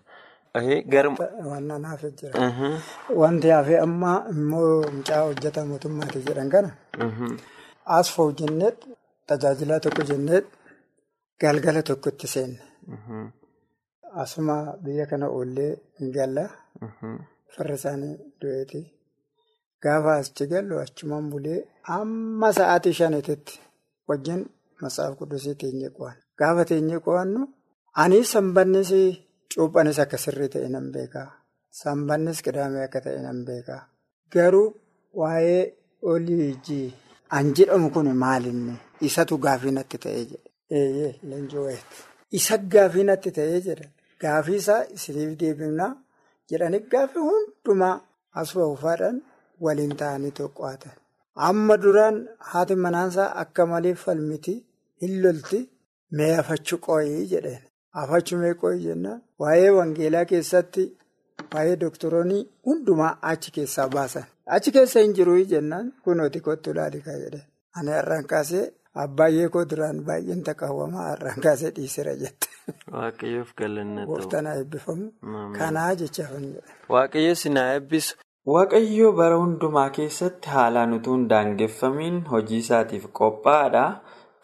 Jira. 2.20 2.40
Wanti 3.20 3.48
hafe 3.56 3.78
amma 3.84 4.12
immoo 4.30 4.82
mucaa 4.96 5.20
hojjetaa 5.26 5.64
mootummaati 5.70 6.18
jedhan 6.26 6.50
kana. 6.54 6.70
As 7.98 8.10
fa'u 8.16 8.32
jenneet 8.40 8.78
tajaajilaa 9.26 9.80
tokko 9.86 10.02
jenneet 10.10 10.46
galgala 11.40 11.82
tokkotti 11.82 12.26
seenne. 12.34 12.60
Asuma 14.24 14.56
biyya 14.84 15.06
kana 15.06 15.26
oollee 15.28 15.72
galla. 16.16 16.44
Farra 17.54 17.74
isaanii 17.80 18.14
du'eeti. 18.40 18.80
Gaafa 19.84 20.12
achi 20.20 20.44
gallu 20.52 20.74
achumaan 20.84 21.26
bulee 21.32 21.58
amma 21.96 22.48
sa'aatii 22.58 22.94
shaniititti 23.00 23.54
wajjin 24.08 24.40
matsaaf 24.82 25.12
qudusii 25.20 25.56
teenyee 25.62 25.90
qo'an. 25.96 26.16
Gaafa 26.40 26.62
teenyee 26.70 27.00
qo'annu 27.06 27.40
ani 28.02 28.18
sanbannis. 28.32 28.90
Cuuphanis 29.54 29.98
akka 30.04 30.16
sirrii 30.24 30.50
ta'e 30.54 30.68
nan 30.74 30.86
beekaa. 30.94 31.28
Sanbannis 31.80 32.38
qidaamee 32.44 32.84
akka 32.86 33.00
ta'e 33.04 33.18
nan 33.26 33.38
beeka. 33.48 33.76
Garuu 34.32 34.68
waa'ee 35.20 35.62
oliijii 36.10 36.88
an 37.36 37.46
jedhamu 37.56 37.88
kun 37.94 38.08
maalinni 38.24 38.74
isatu 39.08 39.34
gaafii 39.44 39.74
natti 39.78 39.96
ta'ee 40.04 40.24
jedhe. 40.30 40.48
Eeyyee 40.78 41.10
leenjii 41.28 41.62
wayiiti. 41.66 41.96
Isa 42.38 42.54
gaafii 42.74 43.04
natti 43.10 43.30
ta'ee 43.36 43.60
jedha. 43.66 43.86
Gaafii 44.22 44.58
isaa 44.62 44.82
isiniif 44.96 45.32
deebifnaa 45.40 45.90
jedhanii 46.52 46.82
gaafii 46.94 47.26
hundumaa 47.28 47.94
as 48.42 48.54
ba'uufaadhaan 48.58 49.22
waliin 49.66 49.94
ta'anii 50.02 50.32
tokko'atan. 50.40 50.94
Amma 51.48 51.76
duraan 51.82 52.18
haati 52.52 52.74
manaansaa 52.86 53.28
akka 53.42 53.66
malee 53.72 53.94
falmiti 54.04 54.54
hin 55.04 55.14
lolti 55.26 55.60
mee 56.20 56.32
afachuu 56.42 56.78
qooyii 56.86 57.28
jedheen. 57.34 57.62
Afachuu 58.02 58.38
mee 58.42 58.54
qooyii 58.64 58.84
jennaan 58.88 59.22
waa'ee 59.44 59.70
wangeelaa 59.78 60.24
keessatti 60.34 60.84
waa'ee 61.54 61.80
doktoroonni 61.86 62.42
hundumaa 62.66 63.16
achi 63.32 63.54
keessaa 63.58 63.88
baasan. 63.96 64.28
Achi 64.56 64.72
keessa 64.76 65.00
hin 65.06 65.14
jiru 65.18 65.38
jennaan 65.54 65.92
kunooti 66.04 66.40
kottu 66.48 66.74
laalikaa 66.80 67.18
jedheen. 67.24 67.48
Ani 67.76 67.90
har'aan 67.98 68.26
kaasee 68.34 68.64
abbaayyee 69.04 69.48
koo 69.48 69.64
duraan 69.70 70.04
baay'een 70.08 70.42
taqawwamaa 70.48 71.08
har'aan 71.10 71.40
kaasee 71.48 71.70
dhiisira 71.76 72.14
jette. 72.24 72.48
Waaqayyoof 72.92 73.54
galanna 73.60 74.04
ta'u. 74.06 74.14
Gooftaan 74.14 74.46
haa 74.50 74.56
eebbifamu. 74.62 75.06
Kanaa 75.58 75.94
jecha 76.02 76.26
hin 76.32 76.46
jedhe. 76.54 76.76
Waaqayyo 76.94 77.34
sinaa 77.42 77.68
eebbisu. 77.76 78.16
Waaqayyo 78.54 79.12
bara 79.20 79.36
hundumaa 79.42 79.88
keessatti 79.98 80.48
haalaan 80.56 80.92
utuu 80.98 81.14
hin 81.16 81.28
daangeffamiin 81.34 82.18
hojii 82.32 82.58
isaatiif 82.64 83.06
qophaa'aadha. 83.20 83.84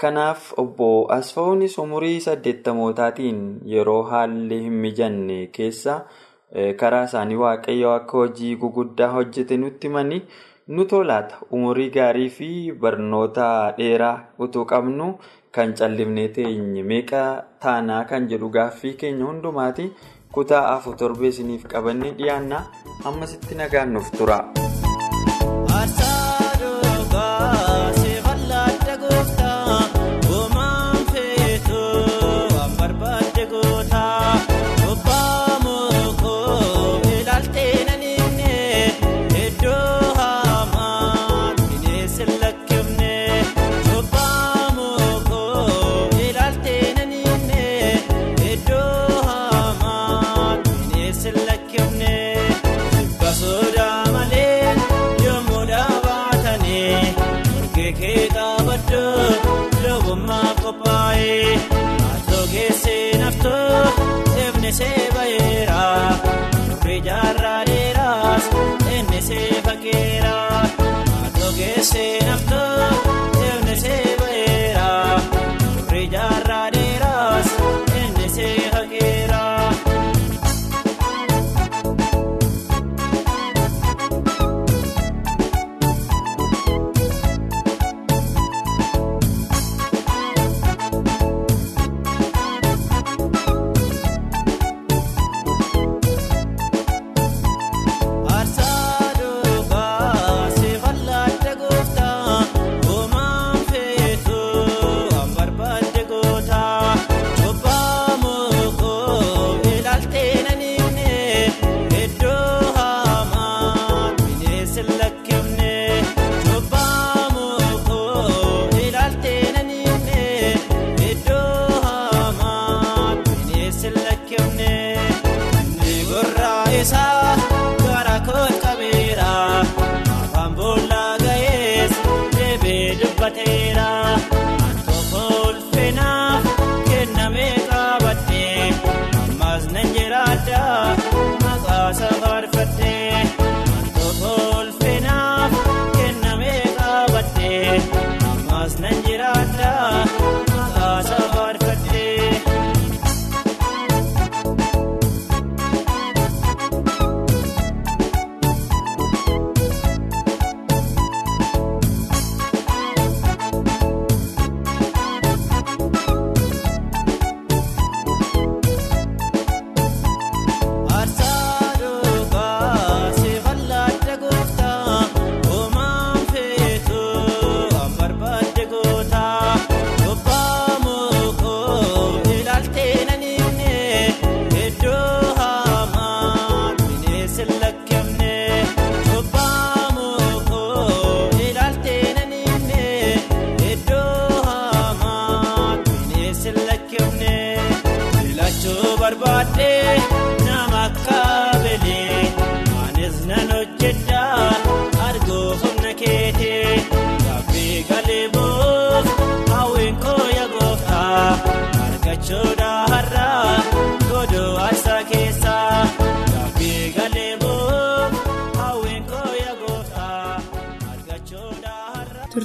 Kanaaf 0.02 0.52
obbo 0.62 0.88
Asfaawunis 1.18 1.78
umurii 1.84 2.20
saddeettamootaatiin 2.26 3.40
yeroo 3.74 4.02
haalli 4.12 4.60
hin 4.66 4.72
mijanne 4.84 5.38
keessa 5.56 5.96
karaa 6.82 7.04
isaanii 7.08 7.36
waaqayyo 7.40 7.90
akka 7.94 8.18
hojii 8.22 8.52
guguddaa 8.62 9.08
hojjete 9.16 9.56
nutti 9.64 9.88
himanii 9.88 10.20
nu 10.76 10.84
tolaata. 10.92 11.36
Umurii 11.50 11.90
gaarii 11.90 12.28
fi 12.36 12.50
barnoota 12.84 13.48
dheeraa 13.78 14.14
utuu 14.46 14.64
qabnu 14.74 15.08
kan 15.56 15.74
callifnee 15.78 16.28
teenye 16.36 16.82
meeqa 16.92 17.24
taanaa 17.64 18.04
kan 18.12 18.28
jedhu 18.32 18.48
gaaffii 18.58 18.94
keenya 19.02 19.24
hundumaati. 19.32 19.90
kutaa 20.32 20.64
afur 20.74 20.96
torbee 21.00 21.28
isiniif 21.32 21.62
qabannee 21.72 22.10
dhiyaanna 22.18 22.58
ammasitti 23.10 23.54
nagaan 23.60 23.92
nuuf 23.96 24.10
tura. 24.18 24.38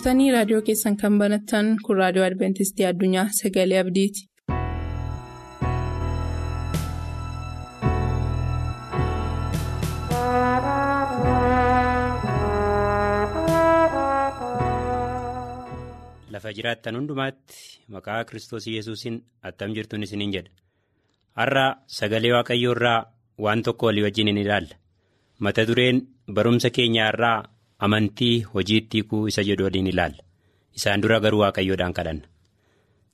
Turtanii 0.03 0.31
raadiyoo 0.35 0.61
keessan 0.69 0.97
kan 1.03 1.19
banattan 1.21 1.69
kun 1.85 1.97
raadiyoo 2.01 2.25
adventistii 2.29 2.87
addunyaa 2.89 3.25
sagalee 3.39 3.79
abdiiti. 3.83 4.27
lafa 16.33 16.49
jiraattan 16.57 16.95
hundumaatti 16.97 17.57
maqaa 17.95 18.21
kiristoos 18.29 18.65
yesuusiin 18.75 19.17
attam 19.49 19.73
jirtuun 19.77 20.03
isiniin 20.07 20.33
jedha 20.35 20.51
har'a 21.41 21.65
sagalee 21.97 22.31
waaqayyoo 22.35 22.73
irraa 22.77 22.99
waan 23.45 23.63
tokko 23.67 23.85
walii 23.89 24.03
wajjin 24.07 24.27
hin 24.31 24.37
ilaalla. 24.43 24.75
Mata 25.39 25.67
dureen 25.67 26.01
barumsa 26.35 26.69
keenyaa 26.69 27.09
irraa 27.13 27.37
amantii 27.87 28.35
hojiitti 28.53 28.97
hiikuu 28.97 29.27
isa 29.31 29.43
jedhu 29.49 29.63
waliin 29.67 29.87
ilaalla. 29.93 30.21
Isaan 30.77 31.01
dura 31.01 31.19
garuu 31.23 31.39
waaqayyoodhaan 31.43 31.93
kadhanna. 31.97 32.25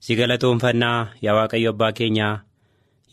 Si 0.04 0.16
galatoonfannaa 0.16 0.98
yaa 1.22 1.34
waaqayyo 1.38 1.70
abbaa 1.74 1.92
keenyaa 1.92 2.34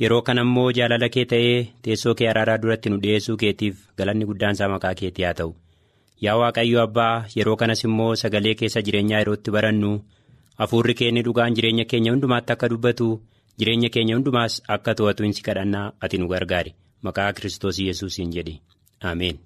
yeroo 0.01 0.21
kana 0.27 0.41
immoo 0.47 0.71
jaalala 0.77 1.09
kee 1.15 1.25
ta'ee 1.31 1.57
teessoo 1.87 2.13
kee 2.19 2.27
araaraa 2.33 2.57
duratti 2.65 2.89
nu 2.89 2.97
dhiyeessuu 3.05 3.37
keetiif 3.43 3.75
galanni 3.97 4.25
guddaan 4.29 4.55
isaa 4.57 4.69
maqaa 4.73 4.93
keetii 4.99 5.25
haa 5.27 5.33
ta'u. 5.39 5.51
Yaa 6.25 6.37
waaqayyo 6.41 6.81
abbaa 6.83 7.25
yeroo 7.35 7.55
kanas 7.61 7.83
immoo 7.89 8.11
sagalee 8.21 8.55
keessa 8.61 8.81
jireenyaa 8.89 9.19
yerootti 9.23 9.51
barannu 9.57 9.91
hafuurri 10.61 10.93
keenya 11.01 11.23
dhugaan 11.27 11.55
jireenya 11.57 11.85
keenya 11.93 12.11
hundumaatti 12.13 12.53
akka 12.55 12.69
dubbatu 12.73 13.09
jireenya 13.59 13.89
keenya 13.97 14.15
hundumaas 14.17 14.61
akka 14.77 14.95
to'atu 15.01 15.33
si 15.39 15.43
kadhannaa 15.49 15.85
ati 16.07 16.17
nu 16.21 16.27
gargaari 16.33 16.71
maqaa 17.09 17.33
kiristoos 17.33 17.79
yesuusiin 17.87 18.31
jedhi 18.37 18.55
ameen. 19.11 19.37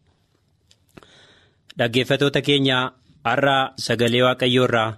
Dhaggeeffatoota 1.81 2.41
keenya 2.47 2.79
har'a 3.29 3.55
sagalee 3.85 4.21
waaqayyoo 4.27 4.65
irraa 4.69 4.89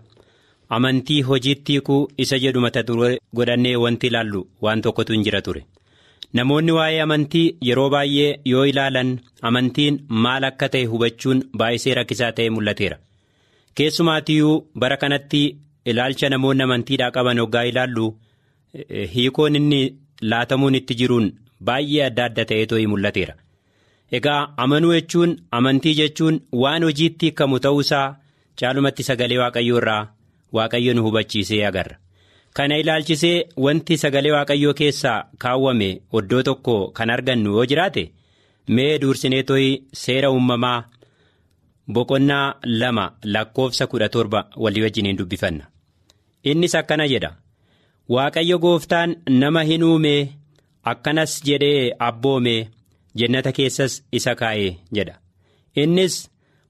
amantii 0.77 1.21
hojiitti 1.29 1.73
hiikuu 1.77 2.01
isa 2.25 2.39
jedhu 2.43 2.61
mata 2.65 2.83
duree 2.87 3.13
godhannee 3.39 3.75
wanti 3.83 4.07
ilaallu 4.11 4.41
waan 4.65 4.81
tokkotu 4.87 5.13
hin 5.15 5.23
jira 5.27 5.41
ture. 5.47 5.61
Namoonni 6.39 6.71
waa'ee 6.77 7.01
amantii 7.05 7.45
yeroo 7.67 7.89
baay'ee 7.95 8.29
yoo 8.51 8.65
ilaalan 8.71 9.11
amantiin 9.49 9.99
maal 10.25 10.43
akka 10.49 10.69
ta'e 10.75 10.85
hubachuun 10.93 11.43
baay'isee 11.61 11.93
rakkisaa 11.99 12.31
ta'e 12.39 12.49
mul'ateera. 12.55 12.97
Keessumaatiyyuu 13.77 14.55
bara 14.83 14.97
kanatti 15.03 15.43
ilaalcha 15.91 16.29
namoonni 16.35 16.63
amantiidhaa 16.67 17.11
qaban 17.17 17.39
hoggaa 17.43 17.63
ilaallu 17.71 18.07
hiikoon 19.15 19.55
inni 19.61 19.81
laatamuun 20.33 20.75
itti 20.81 20.95
jiruun 21.03 21.31
baay'ee 21.69 22.03
adda 22.09 22.25
adda 22.29 22.45
ta'eetoo 22.51 22.81
mul'ateera. 22.95 23.33
Egaa 24.17 24.41
amanuu 24.63 24.93
jechuun 24.95 25.31
amantii 25.57 25.93
jechuun 25.99 26.39
waan 26.63 26.83
hojiitti 26.87 27.25
hiikamu 27.25 27.59
ta'uusaa 27.65 28.15
caalumatti 28.61 29.03
sagalee 29.09 29.37
waaqayyoo 29.43 29.77
irraa 29.81 30.07
waaqayyo 30.57 30.93
nu 30.93 31.03
hubachiisee 31.05 31.61
agarra. 31.69 31.95
Kana 32.55 32.77
ilaalchisee 32.77 33.37
wanti 33.65 33.97
sagalee 33.97 34.31
waaqayyoo 34.35 34.73
keessaa 34.79 35.23
kaawwame 35.43 35.89
oddoo 36.19 36.43
tokko 36.49 36.75
kan 36.97 37.09
argannu 37.15 37.55
yoo 37.55 37.65
jiraate 37.71 38.03
mee 38.75 38.99
duursinee 39.01 39.43
tooyi 39.49 39.71
seera 40.03 40.31
uumamaa 40.35 40.83
boqonnaa 41.93 42.55
lama 42.63 43.05
lakkoofsa 43.23 43.87
kudha 43.87 44.09
torba 44.09 44.45
walii 44.57 44.81
wajjiniin 44.85 45.17
dubbifanna. 45.17 45.65
Innis 46.43 46.75
akkana 46.75 47.07
jedha 47.07 47.31
waaqayyo 48.09 48.59
gooftaan 48.59 49.15
nama 49.29 49.63
hin 49.69 49.83
uume 49.89 50.13
akkanas 50.91 51.41
jedhee 51.47 51.91
abboome 51.99 52.55
jennata 53.21 53.51
keessas 53.57 53.97
isa 54.19 54.35
kaa'ee 54.35 54.69
jedha. 54.99 55.15
Innis 55.75 56.15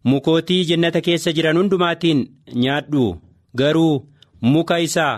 mukootii 0.03 0.63
jennata 0.71 1.01
keessa 1.01 1.31
jiran 1.37 1.57
hundumaatiin 1.61 2.25
nyaadhu 2.63 3.05
garuu 3.61 3.93
muka 4.41 4.79
isaa. 4.87 5.15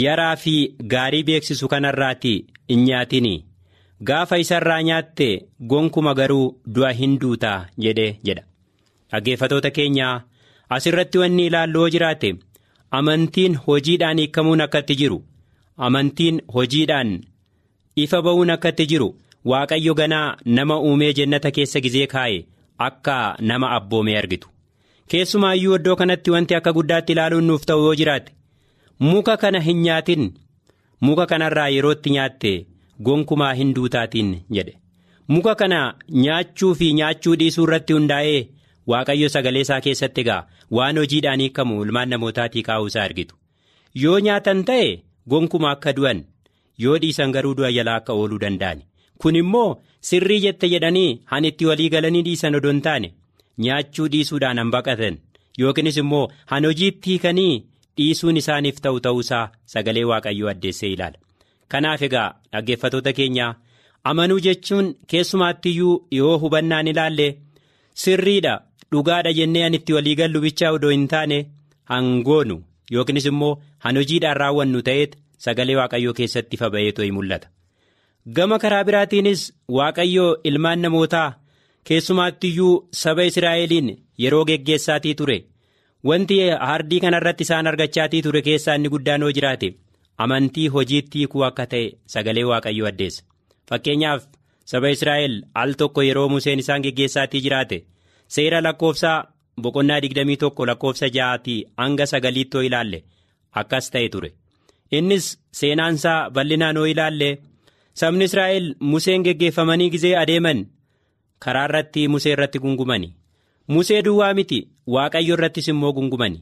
yaraa 0.00 0.36
fi 0.40 0.54
gaarii 0.92 1.22
beeksisu 1.28 1.68
kanarraati 1.72 2.32
hin 2.70 2.82
nyaatin 2.88 3.26
gaafa 4.08 4.38
isarraa 4.42 4.82
nyaatte 4.88 5.28
gonkuma 5.70 6.12
garuu 6.18 6.46
du'a 6.78 6.90
hin 6.98 7.14
duutaa 7.22 7.56
jedhe 7.84 8.04
jedha 8.28 8.44
dhaggeeffatoota 9.12 9.70
keenyaa 9.78 10.12
asirratti 10.76 11.18
wanni 11.22 11.46
ilaallu 11.50 11.80
yoo 11.84 11.88
jiraate 11.94 12.32
amantiin 12.98 13.56
hojiidhaan 13.66 14.18
hiikamuun 14.22 14.60
akkatti 14.66 14.94
jiru 15.02 15.18
amantiin 15.88 16.42
hojiidhaan 16.58 17.14
ifa 18.04 18.22
ba'uun 18.28 18.50
akkatti 18.56 18.86
jiru 18.92 19.08
waaqayyo 19.52 19.94
ganaa 20.00 20.36
nama 20.58 20.76
uumee 20.88 21.12
jennata 21.18 21.50
keessa 21.58 21.80
gizee 21.86 22.06
kaa'e 22.14 22.38
akka 22.88 23.16
nama 23.50 23.70
abboomee 23.76 24.16
argitu. 24.22 24.48
Keessumaayyuu 25.10 25.76
iddoo 25.78 25.96
kanatti 25.96 26.30
wanti 26.34 26.54
akka 26.58 26.72
guddaatti 26.78 27.12
ilaaluun 27.12 27.44
nuuf 27.50 27.64
ta'u 27.70 27.84
yoo 27.86 27.94
jiraate. 28.00 28.32
muka 29.00 29.36
kana 29.36 29.60
hin 29.60 29.80
nyaatin. 29.86 30.22
Muka 31.00 31.26
kanarraa 31.30 31.68
yerootti 31.74 32.10
nyaatte 32.10 32.52
gonkumaa 33.08 33.52
hin 33.58 33.74
duutaatiin 33.74 34.30
jedhe. 34.56 34.74
Muka 35.28 35.54
kana 35.60 35.78
nyaachuu 36.24 36.74
fi 36.80 36.88
nyaachuu 37.00 37.36
dhiisuu 37.42 37.64
irratti 37.68 37.92
hundaa'ee 37.96 38.40
waaqayyo 38.92 39.28
sagalee 39.34 39.60
isaa 39.66 39.80
keessatti 39.84 40.20
egaa 40.24 40.40
waan 40.78 40.98
hojiidhaan 41.02 41.40
hiikamu 41.44 41.82
ilmaan 41.84 42.08
namootaatii 42.14 42.62
kaa'uusaa 42.68 43.04
argitu. 43.10 43.34
Yoo 44.02 44.18
nyaatan 44.26 44.64
ta'e 44.70 44.88
gonkumaa 45.34 45.70
akka 45.78 45.92
du'an 46.00 46.24
yoo 46.86 46.98
dhiisan 47.04 47.32
garuu 47.38 47.54
du'a 47.60 47.70
jalaa 47.78 47.96
akka 48.02 48.12
ooluu 48.22 48.40
danda'an 48.46 48.82
kun 49.22 49.36
immoo 49.42 49.70
sirrii 50.10 50.40
jette 50.44 50.68
jedhanii 50.74 51.20
han 51.32 51.44
itti 51.50 51.66
walii 51.70 51.88
galanii 51.94 52.22
dhiisan 52.28 52.54
odoo 52.60 52.70
hin 52.74 52.82
taane 52.88 53.08
nyaachuu 53.64 54.08
dhiisuudhaan 54.12 54.58
han 54.62 54.70
baqatan. 54.76 55.18
Yookiinis 55.60 55.96
immoo 56.04 56.28
han 56.52 56.64
hojiitti 56.70 57.10
hiikanii. 57.10 57.56
dhiisuun 57.98 58.36
isaaniif 58.38 58.76
ta'u 58.82 58.98
ta'uusaa 59.04 59.46
sagalee 59.72 60.02
waaqayyoo 60.08 60.48
addeessee 60.50 60.90
ilaala. 60.96 61.18
Kanaaf 61.72 62.02
egaa 62.06 62.26
dhaggeeffatoota 62.52 63.12
keenya 63.18 63.46
amanuu 64.10 64.36
jechuun 64.44 64.90
keessumaattiyyuu 65.12 65.94
yoo 66.18 66.36
hubannaan 66.42 66.86
ilaalle 66.92 67.26
sirriidha 68.02 68.52
dhugaadha 68.92 69.32
jennee 69.38 69.64
an 69.68 69.74
itti 69.78 69.92
walii 69.96 70.14
gallu 70.20 70.40
bichaa 70.44 70.70
odoo 70.76 70.90
hin 70.94 71.08
taane 71.14 71.38
hangoonu 71.92 72.56
yookiinis 72.96 73.26
immoo 73.32 73.50
han 73.86 73.96
hojiidhaan 74.00 74.36
raawwannu 74.42 74.82
ta'eet 74.90 75.18
sagalee 75.46 75.76
waaqayyoo 75.80 76.14
keessatti 76.20 76.56
ifa 76.60 76.70
ba'eetoo 76.76 77.10
mul'ata 77.18 77.48
gama 78.26 78.58
karaa 78.64 78.84
biraatiinis 78.88 79.42
waaqayyoo 79.78 80.30
ilmaan 80.50 80.80
namootaa 80.86 81.28
keessumaattiyyuu 81.90 82.72
saba 83.02 83.22
israa'eliin 83.30 83.88
yeroo 84.24 84.44
geggeessaatii 84.50 85.14
ture. 85.20 85.38
wanti 86.08 86.36
hardii 86.68 87.00
kanarratti 87.04 87.42
isaan 87.46 87.66
argachaatii 87.70 88.22
ture 88.26 88.42
keessaa 88.48 88.74
inni 88.78 88.88
guddaan 88.94 89.20
yoo 89.26 89.30
jiraate 89.38 89.68
amantii 90.24 90.66
hojiitti 90.74 91.18
hiikuu 91.18 91.42
akka 91.46 91.64
ta'e 91.72 91.86
sagalee 92.14 92.44
waaqayyoo 92.50 92.88
addeessa 92.90 93.24
fakkeenyaaf 93.70 94.22
saba 94.72 94.88
israa'el 94.96 95.34
al 95.62 95.72
tokko 95.80 96.02
yeroo 96.08 96.28
museen 96.34 96.58
isaan 96.64 96.82
geggeessaatii 96.86 97.40
jiraate 97.46 97.78
seera 98.36 98.60
lakkoofsaa 98.66 99.16
boqonnaa 99.66 99.98
21 100.06 100.66
lakkoofsa 100.70 101.06
ja'aatii 101.18 101.58
hanga 101.82 102.06
sagaliittoo 102.12 102.62
ilaalle 102.68 103.02
akkas 103.62 103.90
ta'e 103.96 104.08
ture 104.14 104.30
innis 105.00 105.26
seenaansaa 105.62 106.18
bal'inaan 106.38 106.76
yoo 106.82 106.86
ilaalle 106.94 107.30
sabni 108.00 108.24
israa'el 108.30 108.66
museen 108.92 109.22
geggeeffamanii 109.28 109.90
gizee 109.94 110.16
adeeman 110.22 110.66
karaa 111.44 111.64
irratti 111.68 112.08
musee 112.14 112.32
irratti 112.36 112.58
gungumani. 112.64 113.08
musee 113.74 114.02
duwwaa 114.04 114.34
miti 114.36 114.58
waaqayyo 114.94 115.34
irrattis 115.36 115.66
immoo 115.70 115.92
gungumani. 115.96 116.38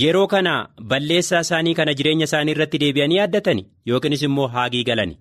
Yeroo 0.00 0.26
kana 0.32 0.52
balleessaa 0.90 1.40
isaanii 1.44 1.74
kana 1.78 1.94
jireenya 1.98 2.24
isaanii 2.28 2.52
irratti 2.56 2.78
deebi'anii 2.82 3.16
yaaddatani 3.18 3.62
yookiinis 3.90 4.22
immoo 4.28 4.46
haagii 4.56 4.82
galani. 4.88 5.16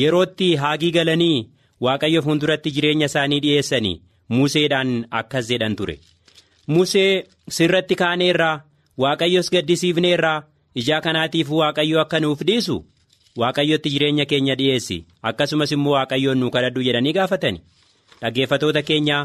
Yerootti 0.00 0.48
haagii 0.62 0.90
galanii 0.96 1.48
waaqayyo 1.86 2.22
fuulduratti 2.26 2.70
jireenya 2.76 3.06
isaanii 3.12 3.40
dhi'eessanii 3.44 4.00
museedhaan 4.36 4.94
akkas 5.20 5.48
jedhan 5.50 5.76
ture. 5.76 5.98
Musee 6.66 7.26
sirratti 7.58 7.94
kaaneerraa 8.02 8.60
waaqayyos 9.04 9.50
gaddisiifneerraa 9.56 10.42
ijaa 10.74 11.00
kanaatiif 11.00 11.50
waaqayyo 11.60 12.00
akka 12.00 12.20
nuuf 12.20 12.40
dhiisu 12.50 12.78
waaqayyotti 13.42 13.90
jireenya 13.94 14.24
keenya 14.30 14.54
dhi'eessi 14.60 14.96
akkasumas 15.32 15.72
immoo 15.76 15.92
waaqayyoon 15.98 16.38
nu 16.44 16.50
kadhadhu 16.56 16.82
jedhanii 16.88 17.12
gaafatani. 17.18 17.60
Dhaggeeffatoota 18.22 18.82
keenya. 18.82 19.18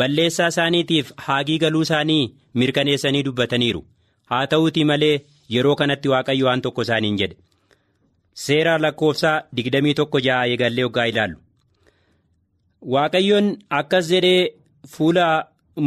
balleessaa 0.00 0.46
isaaniitiif 0.52 1.10
haagii 1.24 1.56
galuu 1.62 1.82
isaanii 1.86 2.22
mirkaneessanii 2.60 3.22
dubbataniiru. 3.26 3.82
Haa 4.30 4.46
ta'uutii 4.54 4.84
malee 4.90 5.20
yeroo 5.56 5.74
kanatti 5.80 6.08
waaqayyo 6.12 6.46
waan 6.48 6.62
tokko 6.64 6.82
isaaniin 6.86 7.18
jedhe. 7.20 7.36
Seera 8.44 8.72
lakkoofsaa 8.84 9.36
21 9.60 10.20
ja'a 10.26 10.46
eegallee 10.54 10.84
hoggaa 10.86 11.04
ilaallu. 11.12 11.38
Waaqayyoon 12.94 13.48
akkas 13.80 14.08
jedhee 14.14 14.50
fuula 14.96 15.26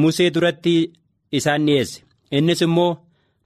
musee 0.04 0.30
duratti 0.38 0.76
isaan 1.42 1.66
dhiyeesse. 1.68 2.02
Innis 2.32 2.62
immoo 2.68 2.90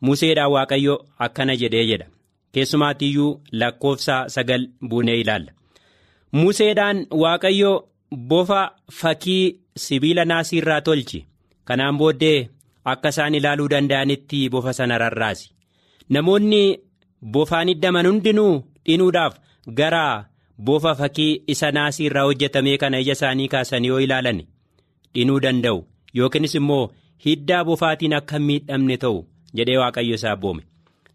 museedhaan 0.09 0.51
waaqayyo 0.55 0.95
akkana 1.27 1.55
jedhee 1.63 1.85
jedha 1.91 2.07
keessumaatiyyuu 2.53 3.41
lakkoofsaa 3.51 4.29
sagal 4.29 4.67
buunee 4.89 5.19
ilaalla. 5.23 5.51
Museedhaan 6.31 7.05
waaqayyo 7.23 7.71
bofa 8.27 8.61
fakkii. 9.01 9.57
sibiila 9.77 10.23
naasii 10.25 10.57
irraa 10.57 10.81
tolchi. 10.81 11.19
Kanaan 11.67 11.97
booddee 11.99 12.49
akka 12.91 13.09
isaan 13.13 13.35
ilaaluu 13.35 13.67
danda'anitti 13.73 14.49
bofa 14.49 14.73
sana 14.73 14.97
rarraasi. 14.97 15.45
Namoonni 16.09 16.79
bofaan 17.35 17.67
hiddaman 17.71 18.05
hundinuu 18.09 18.63
dhinuudhaaf 18.85 19.37
gara 19.77 20.25
bofa 20.69 20.95
fakkii 20.95 21.43
isa 21.53 21.71
naasii 21.77 22.05
irraa 22.09 22.23
hojjetamee 22.29 22.77
kana 22.77 22.99
ija 22.99 23.11
isaanii 23.19 23.47
kaasanii 23.53 23.87
yoo 23.93 23.99
ilaalan 23.99 24.41
dhinuu 25.15 25.39
danda'u. 25.45 25.79
Yookiinis 26.13 26.55
immoo 26.55 26.91
hiddaa 27.25 27.63
bofaatiin 27.65 28.13
akka 28.19 28.39
miidhamne 28.39 28.97
ta'u 28.97 29.23
jedhee 29.55 29.77
waaqayyo 29.83 30.15
isaa 30.19 30.31
abboome 30.35 30.63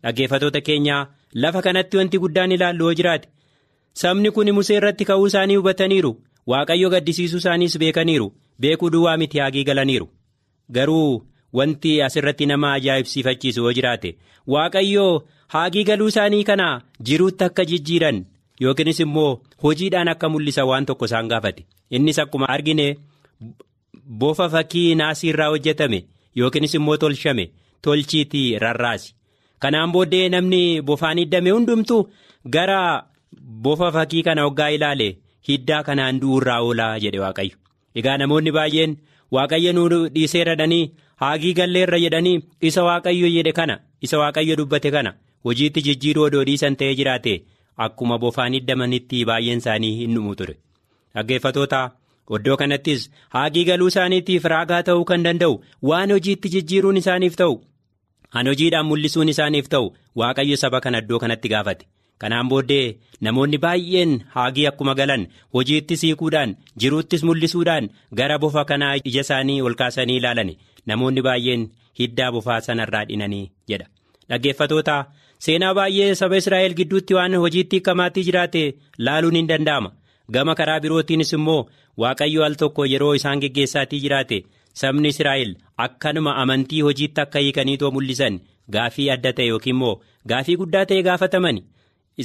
dhaggeeffatoota 0.03 0.61
keenyaa 0.61 1.07
lafa 1.35 1.63
kanatti 1.63 1.97
wanti 1.97 2.19
guddaan 2.19 2.53
ilaallu 2.53 2.85
yoo 2.85 2.95
jiraate 2.95 3.29
sabni 4.03 4.31
kun 4.31 4.53
musee 4.53 4.77
irratti 4.77 5.05
ka'uu 5.05 5.27
isaanii 5.27 5.57
hubataniiru. 5.57 6.13
Waaqayyo 6.47 6.91
gaddisiisuu 6.91 7.39
isaaniis 7.43 7.79
beekaniiru. 7.79 8.33
Beekuu 8.61 8.91
duwwaa 8.91 9.17
miti 9.17 9.39
haagii 9.39 9.65
galaniiru. 9.65 10.09
Garuu 10.73 11.23
wanti 11.53 12.03
asirratti 12.03 12.47
nama 12.47 12.73
ajaa'ibsiifachiisu 12.73 13.63
yoo 13.65 13.73
jiraate. 13.73 14.17
Waaqayyo 14.47 15.07
haagii 15.49 15.85
galuu 15.85 16.09
isaanii 16.09 16.45
kana 16.45 16.83
jiruutti 17.03 17.45
akka 17.45 17.65
jijjiiran 17.65 18.25
yookiinis 18.61 19.01
immoo 19.01 19.41
hojiidhaan 19.63 20.09
akka 20.09 20.29
mul'isa 20.29 20.65
waan 20.65 20.87
tokko 20.87 21.05
isaan 21.05 21.29
gaafate. 21.29 21.67
Innis 21.91 22.19
akkuma 22.19 22.49
argine 22.49 22.97
bofa 24.23 24.49
fakkii 24.49 24.95
naasii 24.95 25.29
irraa 25.33 25.49
hojjetame 25.49 26.05
yookiinis 26.37 26.75
immoo 26.75 26.97
tolchame 26.97 27.51
tolchiitii 27.83 28.59
rarraasi 28.59 29.15
kanaan 29.65 29.93
booddee 29.95 30.29
namni 30.35 30.63
bofaan 30.91 31.19
hiddame 31.23 31.51
hundumtu 31.57 31.99
gara 32.57 32.81
bofa 33.67 33.91
fakkii 33.97 34.23
kana 34.29 34.43
hoggaa 34.47 34.69
ilaale 34.77 35.09
hiddaa 35.49 35.83
kanaan 35.89 36.21
du'uurraa 36.23 36.61
oolaa 36.67 36.99
jedhe 37.05 37.19
waaqayyo. 37.25 37.57
Egaa 37.99 38.17
namoonni 38.23 38.53
baay'een 38.57 38.97
waaqayyo 39.35 39.73
nu 39.77 39.85
dhiisee 40.15 40.45
radhanii 40.51 40.91
haagii 41.23 41.53
galleerra 41.59 41.99
jedhanii 42.05 42.41
isa 42.71 42.85
waaqayyo 42.89 43.29
jedhe 43.37 43.53
kana 43.59 43.79
isa 44.09 44.19
waaqayyo 44.23 44.57
dubbate 44.61 44.91
kana 44.97 45.13
hojiitti 45.45 45.83
jijjiiruu 45.87 46.25
odoo 46.29 46.45
dhiisan 46.49 46.77
ta'ee 46.81 46.95
jiraate 47.01 47.35
akkuma 47.87 48.19
bofaan 48.25 48.53
hiddamanitti 48.59 49.25
baay'een 49.31 49.59
isaanii 49.65 49.95
hin 50.01 50.15
dhumu 50.19 50.35
ture. 50.41 50.55
Dhaggeeffatoota 51.15 51.81
iddoo 52.37 52.57
kanattis 52.61 53.03
haagii 53.35 53.65
galuu 53.71 53.89
isaaniitiif 53.93 54.45
raagaa 54.53 54.83
ta'uu 54.89 55.05
kan 55.11 55.25
danda'u 55.27 55.57
waan 55.91 56.11
hojiitti 56.15 56.49
jijjiiruun 56.55 56.97
isaaniif 57.03 57.37
ta'u 57.41 57.55
han 58.35 58.47
hojiidhaan 58.51 58.87
mul'isuun 58.91 59.29
isaaniif 59.35 59.69
ta'u 59.75 59.93
waaqayyo 60.21 60.57
saba 60.63 60.81
kana 60.81 60.99
iddoo 61.05 61.19
kanatti 61.23 61.49
gaafate. 61.55 61.87
Kanaan 62.19 62.49
booddee 62.49 62.97
namoonni 63.21 63.59
baay'een 63.65 64.13
haagii 64.35 64.67
akkuma 64.71 64.95
galan 65.01 65.27
hojiitti 65.55 65.97
siiquudhaan 66.03 66.55
jiruuttis 66.81 67.23
mul'isuudhaan 67.29 67.89
gara 68.21 68.39
bofa 68.39 68.65
kanaa 68.71 68.95
ija 69.05 69.21
isaanii 69.27 69.61
ol 69.67 69.75
kaasanii 69.81 70.17
ilaalan 70.21 70.55
namoonni 70.87 71.23
baay'een 71.27 71.67
hiddaa 72.01 72.31
bofaa 72.33 72.61
sanarraa 72.61 73.05
dhinanii 73.09 73.51
jedha. 73.69 73.87
Dhaggeeffatoota 74.31 74.97
seenaa 75.47 75.75
baay'ee 75.79 76.15
saba 76.21 76.37
israa'el 76.43 76.75
gidduutti 76.79 77.15
waan 77.19 77.35
hojiitti 77.45 77.77
hiikkamaatti 77.77 78.25
jiraate 78.29 78.63
laaluun 78.99 79.37
hin 79.41 79.49
danda'ama. 79.53 79.93
Gama 80.33 80.55
karaa 80.59 80.81
birootiinis 80.81 81.33
immoo 81.39 81.61
waaqayyo 82.03 82.45
al 82.45 82.55
tokko 82.63 82.85
yeroo 82.93 83.13
isaan 83.19 83.41
geggeessaatii 83.45 84.01
jiraate 84.05 84.39
sabni 84.81 85.09
israa'el 85.15 85.53
akkanuma 85.87 86.33
amantii 86.43 86.81
hojiitti 86.87 87.21
akka 87.25 87.39
hiikaniitoo 87.45 87.91
mul'isan 87.97 88.35
gaafii 88.77 89.09
adda 89.15 89.33
ta'e 89.39 89.49
yookiin 89.53 89.75
immoo 89.77 89.95
gaafii 90.33 90.57
guddaa 90.63 90.85
ta'e 90.93 91.03
gaafataman 91.09 91.59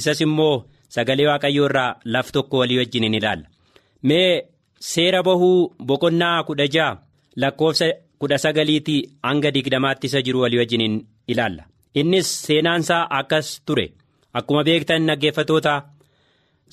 isas 0.00 0.20
immoo 0.26 0.54
sagalee 0.96 1.26
waaqayyoo 1.30 1.66
irraa 1.70 1.90
laf 2.16 2.32
tokko 2.36 2.58
walii 2.62 2.78
wajjin 2.82 3.04
hin 3.08 3.14
ilaalla 3.20 3.46
mee 4.10 4.30
seera 4.92 5.22
bahuu 5.28 5.58
boqonnaa 5.90 6.36
kudha 6.48 6.66
ja'a 6.76 6.98
lakkoofsa 7.44 7.88
kudha 8.24 8.38
sagaliitii 8.44 9.00
hanga 9.28 9.50
digdamaatti 9.56 10.06
isa 10.12 10.22
jiru 10.26 10.40
walii 10.44 10.58
wajjin 10.62 10.80
hin 10.86 10.96
ilaalla. 11.34 11.62
Innis 12.00 12.28
seenaansaa 12.46 13.06
akkas 13.18 13.48
ture. 13.66 13.86
Akkuma 14.38 14.62
beektan 14.68 15.06
dhaggeeffatoota 15.08 15.72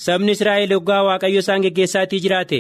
sabni 0.06 0.32
israa'el 0.38 0.74
hoggaa 0.76 1.00
waaqayyo 1.08 1.40
isaan 1.44 1.62
geggeessaatii 1.66 2.20
jiraate 2.26 2.60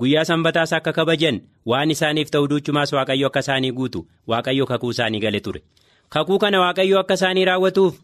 guyyaa 0.00 0.24
sanbataas 0.30 0.72
akka 0.78 0.92
kabajan 0.92 1.40
waan 1.72 1.90
isaaniif 1.94 2.30
ta'u 2.34 2.48
duuchumaas 2.50 2.92
waaqayyo 2.96 3.26
akka 3.30 3.40
isaanii 3.46 3.72
guutu 3.78 4.00
waaqayyo 4.32 4.66
kakuu 4.66 4.90
isaanii 4.96 5.20
gale 5.24 5.40
ture. 5.40 5.60
Kakuu 6.08 6.38
kana 6.38 6.60
waaqayyo 6.64 6.98
akka 7.00 7.14
isaanii 7.20 7.44
raawwatuuf 7.50 7.94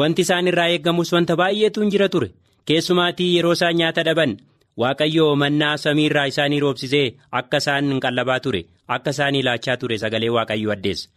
wanti 0.00 0.22
isaan 0.26 0.48
irraa 0.50 0.68
eeggamus 0.74 1.12
wanta 1.12 1.36
baay'eetu 1.36 1.80
hin 1.80 1.90
jira 1.90 2.08
ture. 2.08 2.30
Keessumaatii 2.66 3.34
yeroo 3.36 3.52
isaan 3.58 3.76
nyaata 3.76 4.02
dhaban 4.08 4.36
waaqayyo 4.82 5.26
mannaa 5.42 5.76
samiirraa 5.84 6.26
isaanii 6.32 6.60
roobsisee 6.64 7.06
akka 7.40 7.56
isaan 7.64 7.90
hin 7.92 8.00
qallabaa 8.06 8.40
ture 8.46 8.64
akka 8.98 9.10
isaanii 9.16 9.42
laachaa 9.48 9.76
ture 9.76 9.98
sagalee 9.98 10.28
waaqayyo 10.36 10.72
addeessa. 10.76 11.08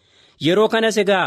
Yeroo 0.45 0.67
kanas 0.73 0.97
egaa 1.03 1.25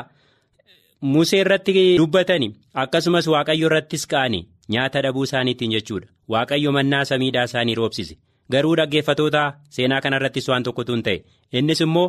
musee 1.02 1.40
irratti 1.44 1.72
dubbatani 1.98 2.48
akkasumas 2.82 3.26
waaqayyo 3.34 3.66
irrattis 3.70 4.06
ka'ani 4.06 4.40
nyaata 4.74 5.02
dhabuu 5.02 5.24
isaaniitiin 5.28 5.72
jechuudha. 5.76 6.06
Waaqayyo 6.28 6.72
mannaa 6.72 7.04
samiidhaa 7.04 7.44
isaanii 7.50 7.74
roobsise 7.74 8.14
garuu 8.54 8.74
dhaggeeffatoota 8.80 9.42
seenaa 9.76 10.00
kanarrattis 10.06 10.48
waan 10.52 10.62
tokkotu 10.68 10.92
hin 10.96 11.02
ta'e 11.08 11.18
innis 11.60 11.80
immoo 11.86 12.06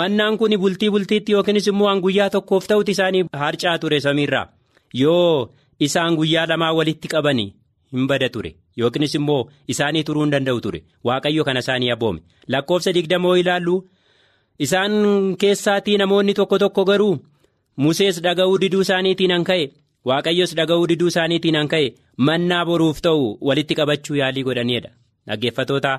mannaan 0.00 0.38
kun 0.40 0.54
bultii 0.64 0.90
bultiitti 0.94 1.32
yookiinis 1.36 1.66
immoo 1.72 1.88
an 1.92 2.00
guyyaa 2.06 2.30
tokkoof 2.36 2.66
ta'uti 2.72 2.92
isaanii 2.96 3.24
harcaa 3.42 3.78
ture 3.84 4.00
samiirraa. 4.06 4.46
Yoo 4.94 5.50
isaan 5.86 6.16
guyyaa 6.18 6.46
lamaa 6.50 6.72
walitti 6.78 7.08
qabani 7.14 7.46
hin 7.92 8.06
bada 8.10 8.28
ture 8.34 8.50
yookiinis 8.82 9.14
immoo 9.20 9.40
isaanii 9.74 10.02
turuu 10.10 10.22
hin 10.26 10.32
danda'u 10.34 10.60
ture 10.66 10.80
waaqayyo 11.10 11.44
kana 11.48 11.60
isaanii 11.66 11.90
abboome 11.94 12.20
lakkoofsa 12.54 12.92
digdamoo 12.96 13.34
ilaallu 13.42 13.76
isaan 14.66 14.92
keessaatii 15.42 15.96
namoonni 16.02 16.34
tokko 16.40 16.58
tokko 16.64 16.84
garuu 16.90 17.14
musees 17.86 18.22
dhaga'uu 18.22 18.58
diduu 18.64 18.80
isaaniitiin 18.86 19.32
an 19.36 19.44
ka'e. 19.50 19.66
Waaqayyos 20.08 20.54
dhaga'uu 20.58 20.86
diduu 20.90 21.08
isaaniitiin 21.12 21.56
an 21.60 21.68
ka'e. 21.72 21.88
Mannaa 22.26 22.64
boruuf 22.68 23.00
ta'u 23.06 23.24
walitti 23.48 23.74
qabachuu 23.80 24.16
yaalii 24.20 24.42
godhaniidha 24.48 24.90
dhaggeeffatoota 25.28 25.92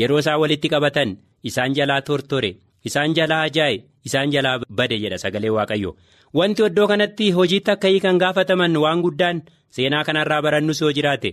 yeroo 0.00 0.18
isaan 0.24 0.40
walitti 0.42 0.68
qabatan 0.74 1.16
isaan 1.50 1.74
jalaa 1.78 2.00
tortore 2.08 2.50
isaan 2.90 3.14
jalaa 3.18 3.42
ajaa'e 3.50 3.76
isaan 4.10 4.30
jalaa 4.34 4.56
bade 4.80 4.96
jedha 5.04 5.18
sagalee 5.24 5.52
waaqayyo 5.58 5.92
wanti 6.40 6.62
iddoo 6.68 6.86
kanatti 6.92 7.30
hojiitti 7.38 7.70
akka 7.74 7.88
hiikan 7.94 8.18
gaafataman 8.22 8.76
waan 8.84 9.02
guddaan 9.06 9.42
seenaa 9.78 10.04
kanarraa 10.08 10.42
barannus 10.48 10.80
yoo 10.84 10.92
jiraate 10.98 11.30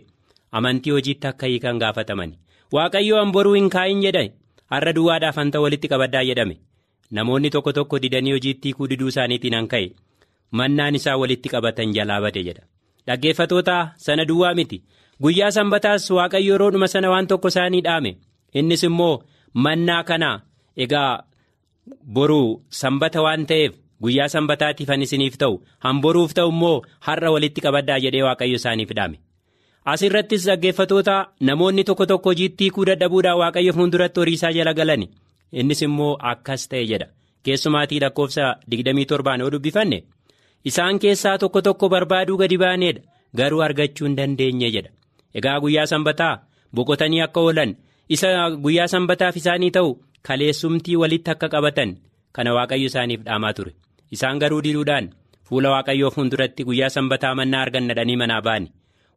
amantii 0.59 0.93
hojiitti 0.97 1.27
akka 1.31 1.45
hiikan 1.51 1.79
gaafataman 1.83 2.35
waaqayyo 2.77 3.19
an 3.23 3.31
boruu 3.37 3.53
hin 3.59 3.69
kaa'in 3.75 4.01
jedhe 4.07 4.23
har'a 4.75 4.93
duwwaadhaaf 4.97 5.35
hanta 5.41 5.59
walitti 5.63 5.87
qabaddaa 5.91 6.23
jedhame. 6.29 6.55
Namoonni 7.17 7.49
tokko 7.53 7.71
tokko 7.77 7.99
didanii 8.03 8.31
hojiitti 8.35 8.67
hiikuu 8.69 8.87
diduu 8.91 9.07
isaaniitiin 9.11 9.55
an 9.57 9.67
ka'e. 9.73 9.89
Mannaan 10.59 10.95
isaa 10.99 11.17
walitti 11.23 11.49
qabatan 11.53 11.91
jalaa 11.97 12.21
bade 12.23 12.41
jedha. 12.47 12.63
Dhaggeeffatoota 13.07 13.75
sana 14.05 14.25
duwwaa 14.29 14.53
miti 14.59 14.79
guyyaa 15.21 15.51
sanbataas 15.57 16.09
waaqayyo 16.17 16.53
yeroodhuma 16.53 16.87
sana 16.87 17.09
waan 17.13 17.27
tokko 17.27 17.47
isaanii 17.53 17.81
dhaame. 17.87 18.11
Innis 18.53 18.83
immoo 18.83 19.23
mannaa 19.53 20.03
kana 20.03 20.29
egaa 20.77 21.23
boruu 22.15 22.61
sanbata 22.69 23.21
waan 23.25 23.45
ta'eef 23.51 23.73
guyyaa 24.03 24.27
sanbataatiif 24.35 24.89
an 24.89 25.01
isiniif 25.05 25.37
ta'u 25.41 25.55
hanboruuf 25.85 26.33
ta'u 26.37 26.49
immoo 26.55 26.81
har'a 27.07 27.31
walitti 27.35 27.61
qabaddaa 27.65 27.99
jedhee 28.05 28.23
waaqayyo 28.27 28.55
isaaniif 28.61 28.91
dhaame. 28.97 29.17
Asirrattis 29.93 30.45
dhaggeeffatoota 30.47 31.15
namoonni 31.49 31.83
tokko 31.83 32.05
tokko 32.11 32.29
hojiitti 32.29 32.63
hiikuu 32.63 32.85
dadhabuudhaan 32.89 33.37
waaqayyo 33.41 33.73
fuulduratti 33.77 34.19
horiisaa 34.21 34.51
jala 34.57 34.73
galan 34.73 35.03
innis 35.51 35.81
immoo 35.87 36.13
akkas 36.31 36.67
ta'e 36.69 36.85
jedha. 36.91 37.07
Keessumaatii 37.43 37.99
lakkoofsa 38.03 38.45
27 38.71 39.39
yoo 39.41 39.51
dubbifanne 39.51 40.03
isaan 40.71 40.99
keessaa 40.99 41.37
tokko 41.37 41.61
tokko 41.61 41.89
barbaaduu 41.93 42.37
gadi 42.41 42.57
baaneedha 42.57 43.01
garuu 43.39 43.61
argachuu 43.65 44.05
hin 44.07 44.15
dandeenye 44.19 44.69
jedha 44.75 44.91
egaa 45.39 45.59
guyyaa 45.63 45.85
sanbataa 45.93 46.33
boqotanii 46.75 47.21
akka 47.25 47.39
oolan 47.41 47.71
isa 48.15 48.29
guyyaa 48.65 48.87
sanbataaf 48.93 49.35
isaanii 49.41 49.71
ta'u 49.77 49.91
kaleessumtii 50.27 50.95
walitti 51.01 51.31
akka 51.35 51.47
qabatan 51.55 51.91
kana 52.35 52.53
waaqayyo 52.57 52.87
isaaniif 52.91 53.21
dhaamaa 53.25 53.53
ture. 53.57 53.71
Isaan 54.15 54.39
garuu 54.41 54.61
diduudhaan 54.65 55.09
fuula 55.49 55.69
waaqayyoo 55.75 56.11
fuulduratti 56.15 56.63
guyyaa 56.67 56.89
sanbataa 56.95 57.35
mannaa 57.39 57.61
argannadhanii 57.65 58.15
manaa 58.21 58.41
ba'ani. 58.47 58.69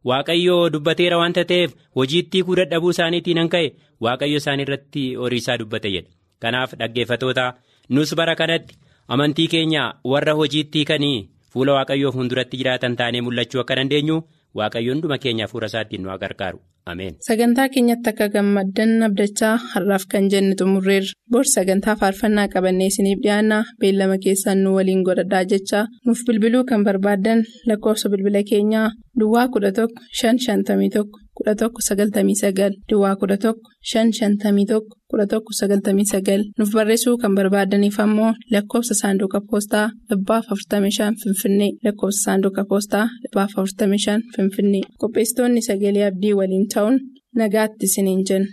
Waaqayyoo 0.05 0.69
dubbateera 0.73 1.17
wanta 1.17 1.43
ta'eef 1.51 1.71
hojiitti 1.95 2.37
hiikuu 2.37 2.55
dadhabuu 2.59 2.89
isaaniitiin 2.95 3.39
an 3.43 3.49
ka'e 3.53 3.71
waaqayyo 4.05 4.37
isaan 4.41 4.59
irratti 4.63 5.03
horiisaa 5.21 5.57
dubbate 5.59 5.89
jedha 5.95 6.11
kanaaf 6.43 6.75
dhaggeeffatoota 6.79 7.45
nus 7.89 8.13
bara 8.19 8.35
kanatti 8.41 8.75
amantii 9.15 9.47
keenya 9.53 9.83
warra 10.11 10.33
hojiitti 10.39 10.79
hiikanii 10.79 11.27
fuula 11.53 11.73
waaqayyoo 11.77 12.11
fuulduratti 12.15 12.57
jiraatan 12.61 12.95
taanee 12.99 13.21
mul'achuu 13.25 13.61
akka 13.63 13.75
dandeenyu 13.79 14.17
waaqayyo 14.55 14.93
hunduma 14.93 15.17
keenya 15.17 15.45
hafuura 15.45 15.67
isaatiin 15.71 16.01
nu 16.03 16.17
gargaaru. 16.23 16.59
Ameen. 16.91 17.15
sagantaa 17.27 17.67
keenyatti 17.69 18.09
akka 18.09 18.27
gammaddan 18.35 18.91
abdachaa 19.07 19.55
har'aaf 19.71 20.03
kan 20.11 20.29
jenne 20.31 20.55
xumurreerra. 20.59 21.11
Bor 21.31 21.43
sagantaa 21.55 21.95
faarfannaa 22.01 22.47
qabannee 22.53 22.87
isiniif 22.91 23.19
dhiyaanna 23.23 23.57
beellama 23.81 24.17
keessaan 24.25 24.63
nu 24.63 24.75
waliin 24.77 25.03
godhadhaa 25.07 25.43
jechaa 25.51 25.85
nuuf 26.05 26.19
bilbiluu 26.27 26.63
kan 26.69 26.83
barbaaddan 26.87 27.43
lakkoofsa 27.67 28.09
bilbila 28.09 28.43
keenyaa. 28.51 28.89
Duwwaa 29.19 29.47
11 29.47 29.87
551 30.21 31.03
1199 31.45 32.71
duwwaa 32.89 33.15
11 33.21 33.53
551 33.93 34.81
1199 35.13 36.43
nuuf 36.57 36.71
barreessuu 36.77 37.15
kan 37.21 37.35
barbaadaniif 37.37 37.99
ammoo 38.05 38.31
lakkoofsa 38.51 38.95
saanduqa 39.01 39.39
poostaa 39.49 39.87
45 40.11 41.11
finfinnee 41.23 41.71
lakkoofsa 41.85 42.21
saanduqa 42.25 42.63
poostaa 42.69 43.05
45 43.35 44.19
finfinnee 44.35 44.81
qopheessitoonni 45.01 45.61
sagalee 45.67 46.05
abdii 46.09 46.33
waliin 46.39 46.67
ta'uun 46.73 46.99
nagaatti 47.39 47.85
isiniin 47.89 48.23
jenna. 48.29 48.47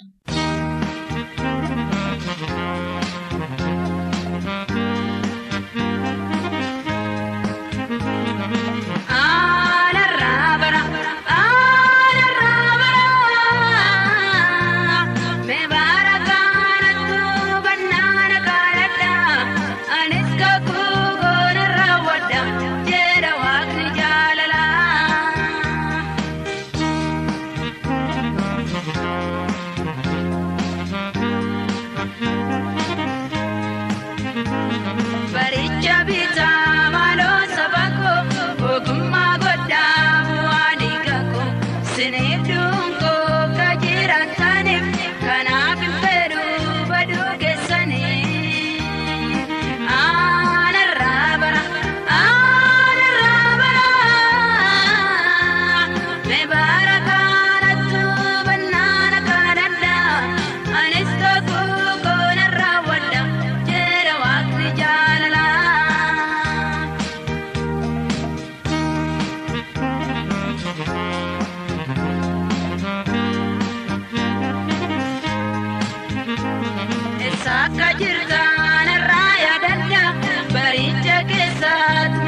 sad 81.60 82.23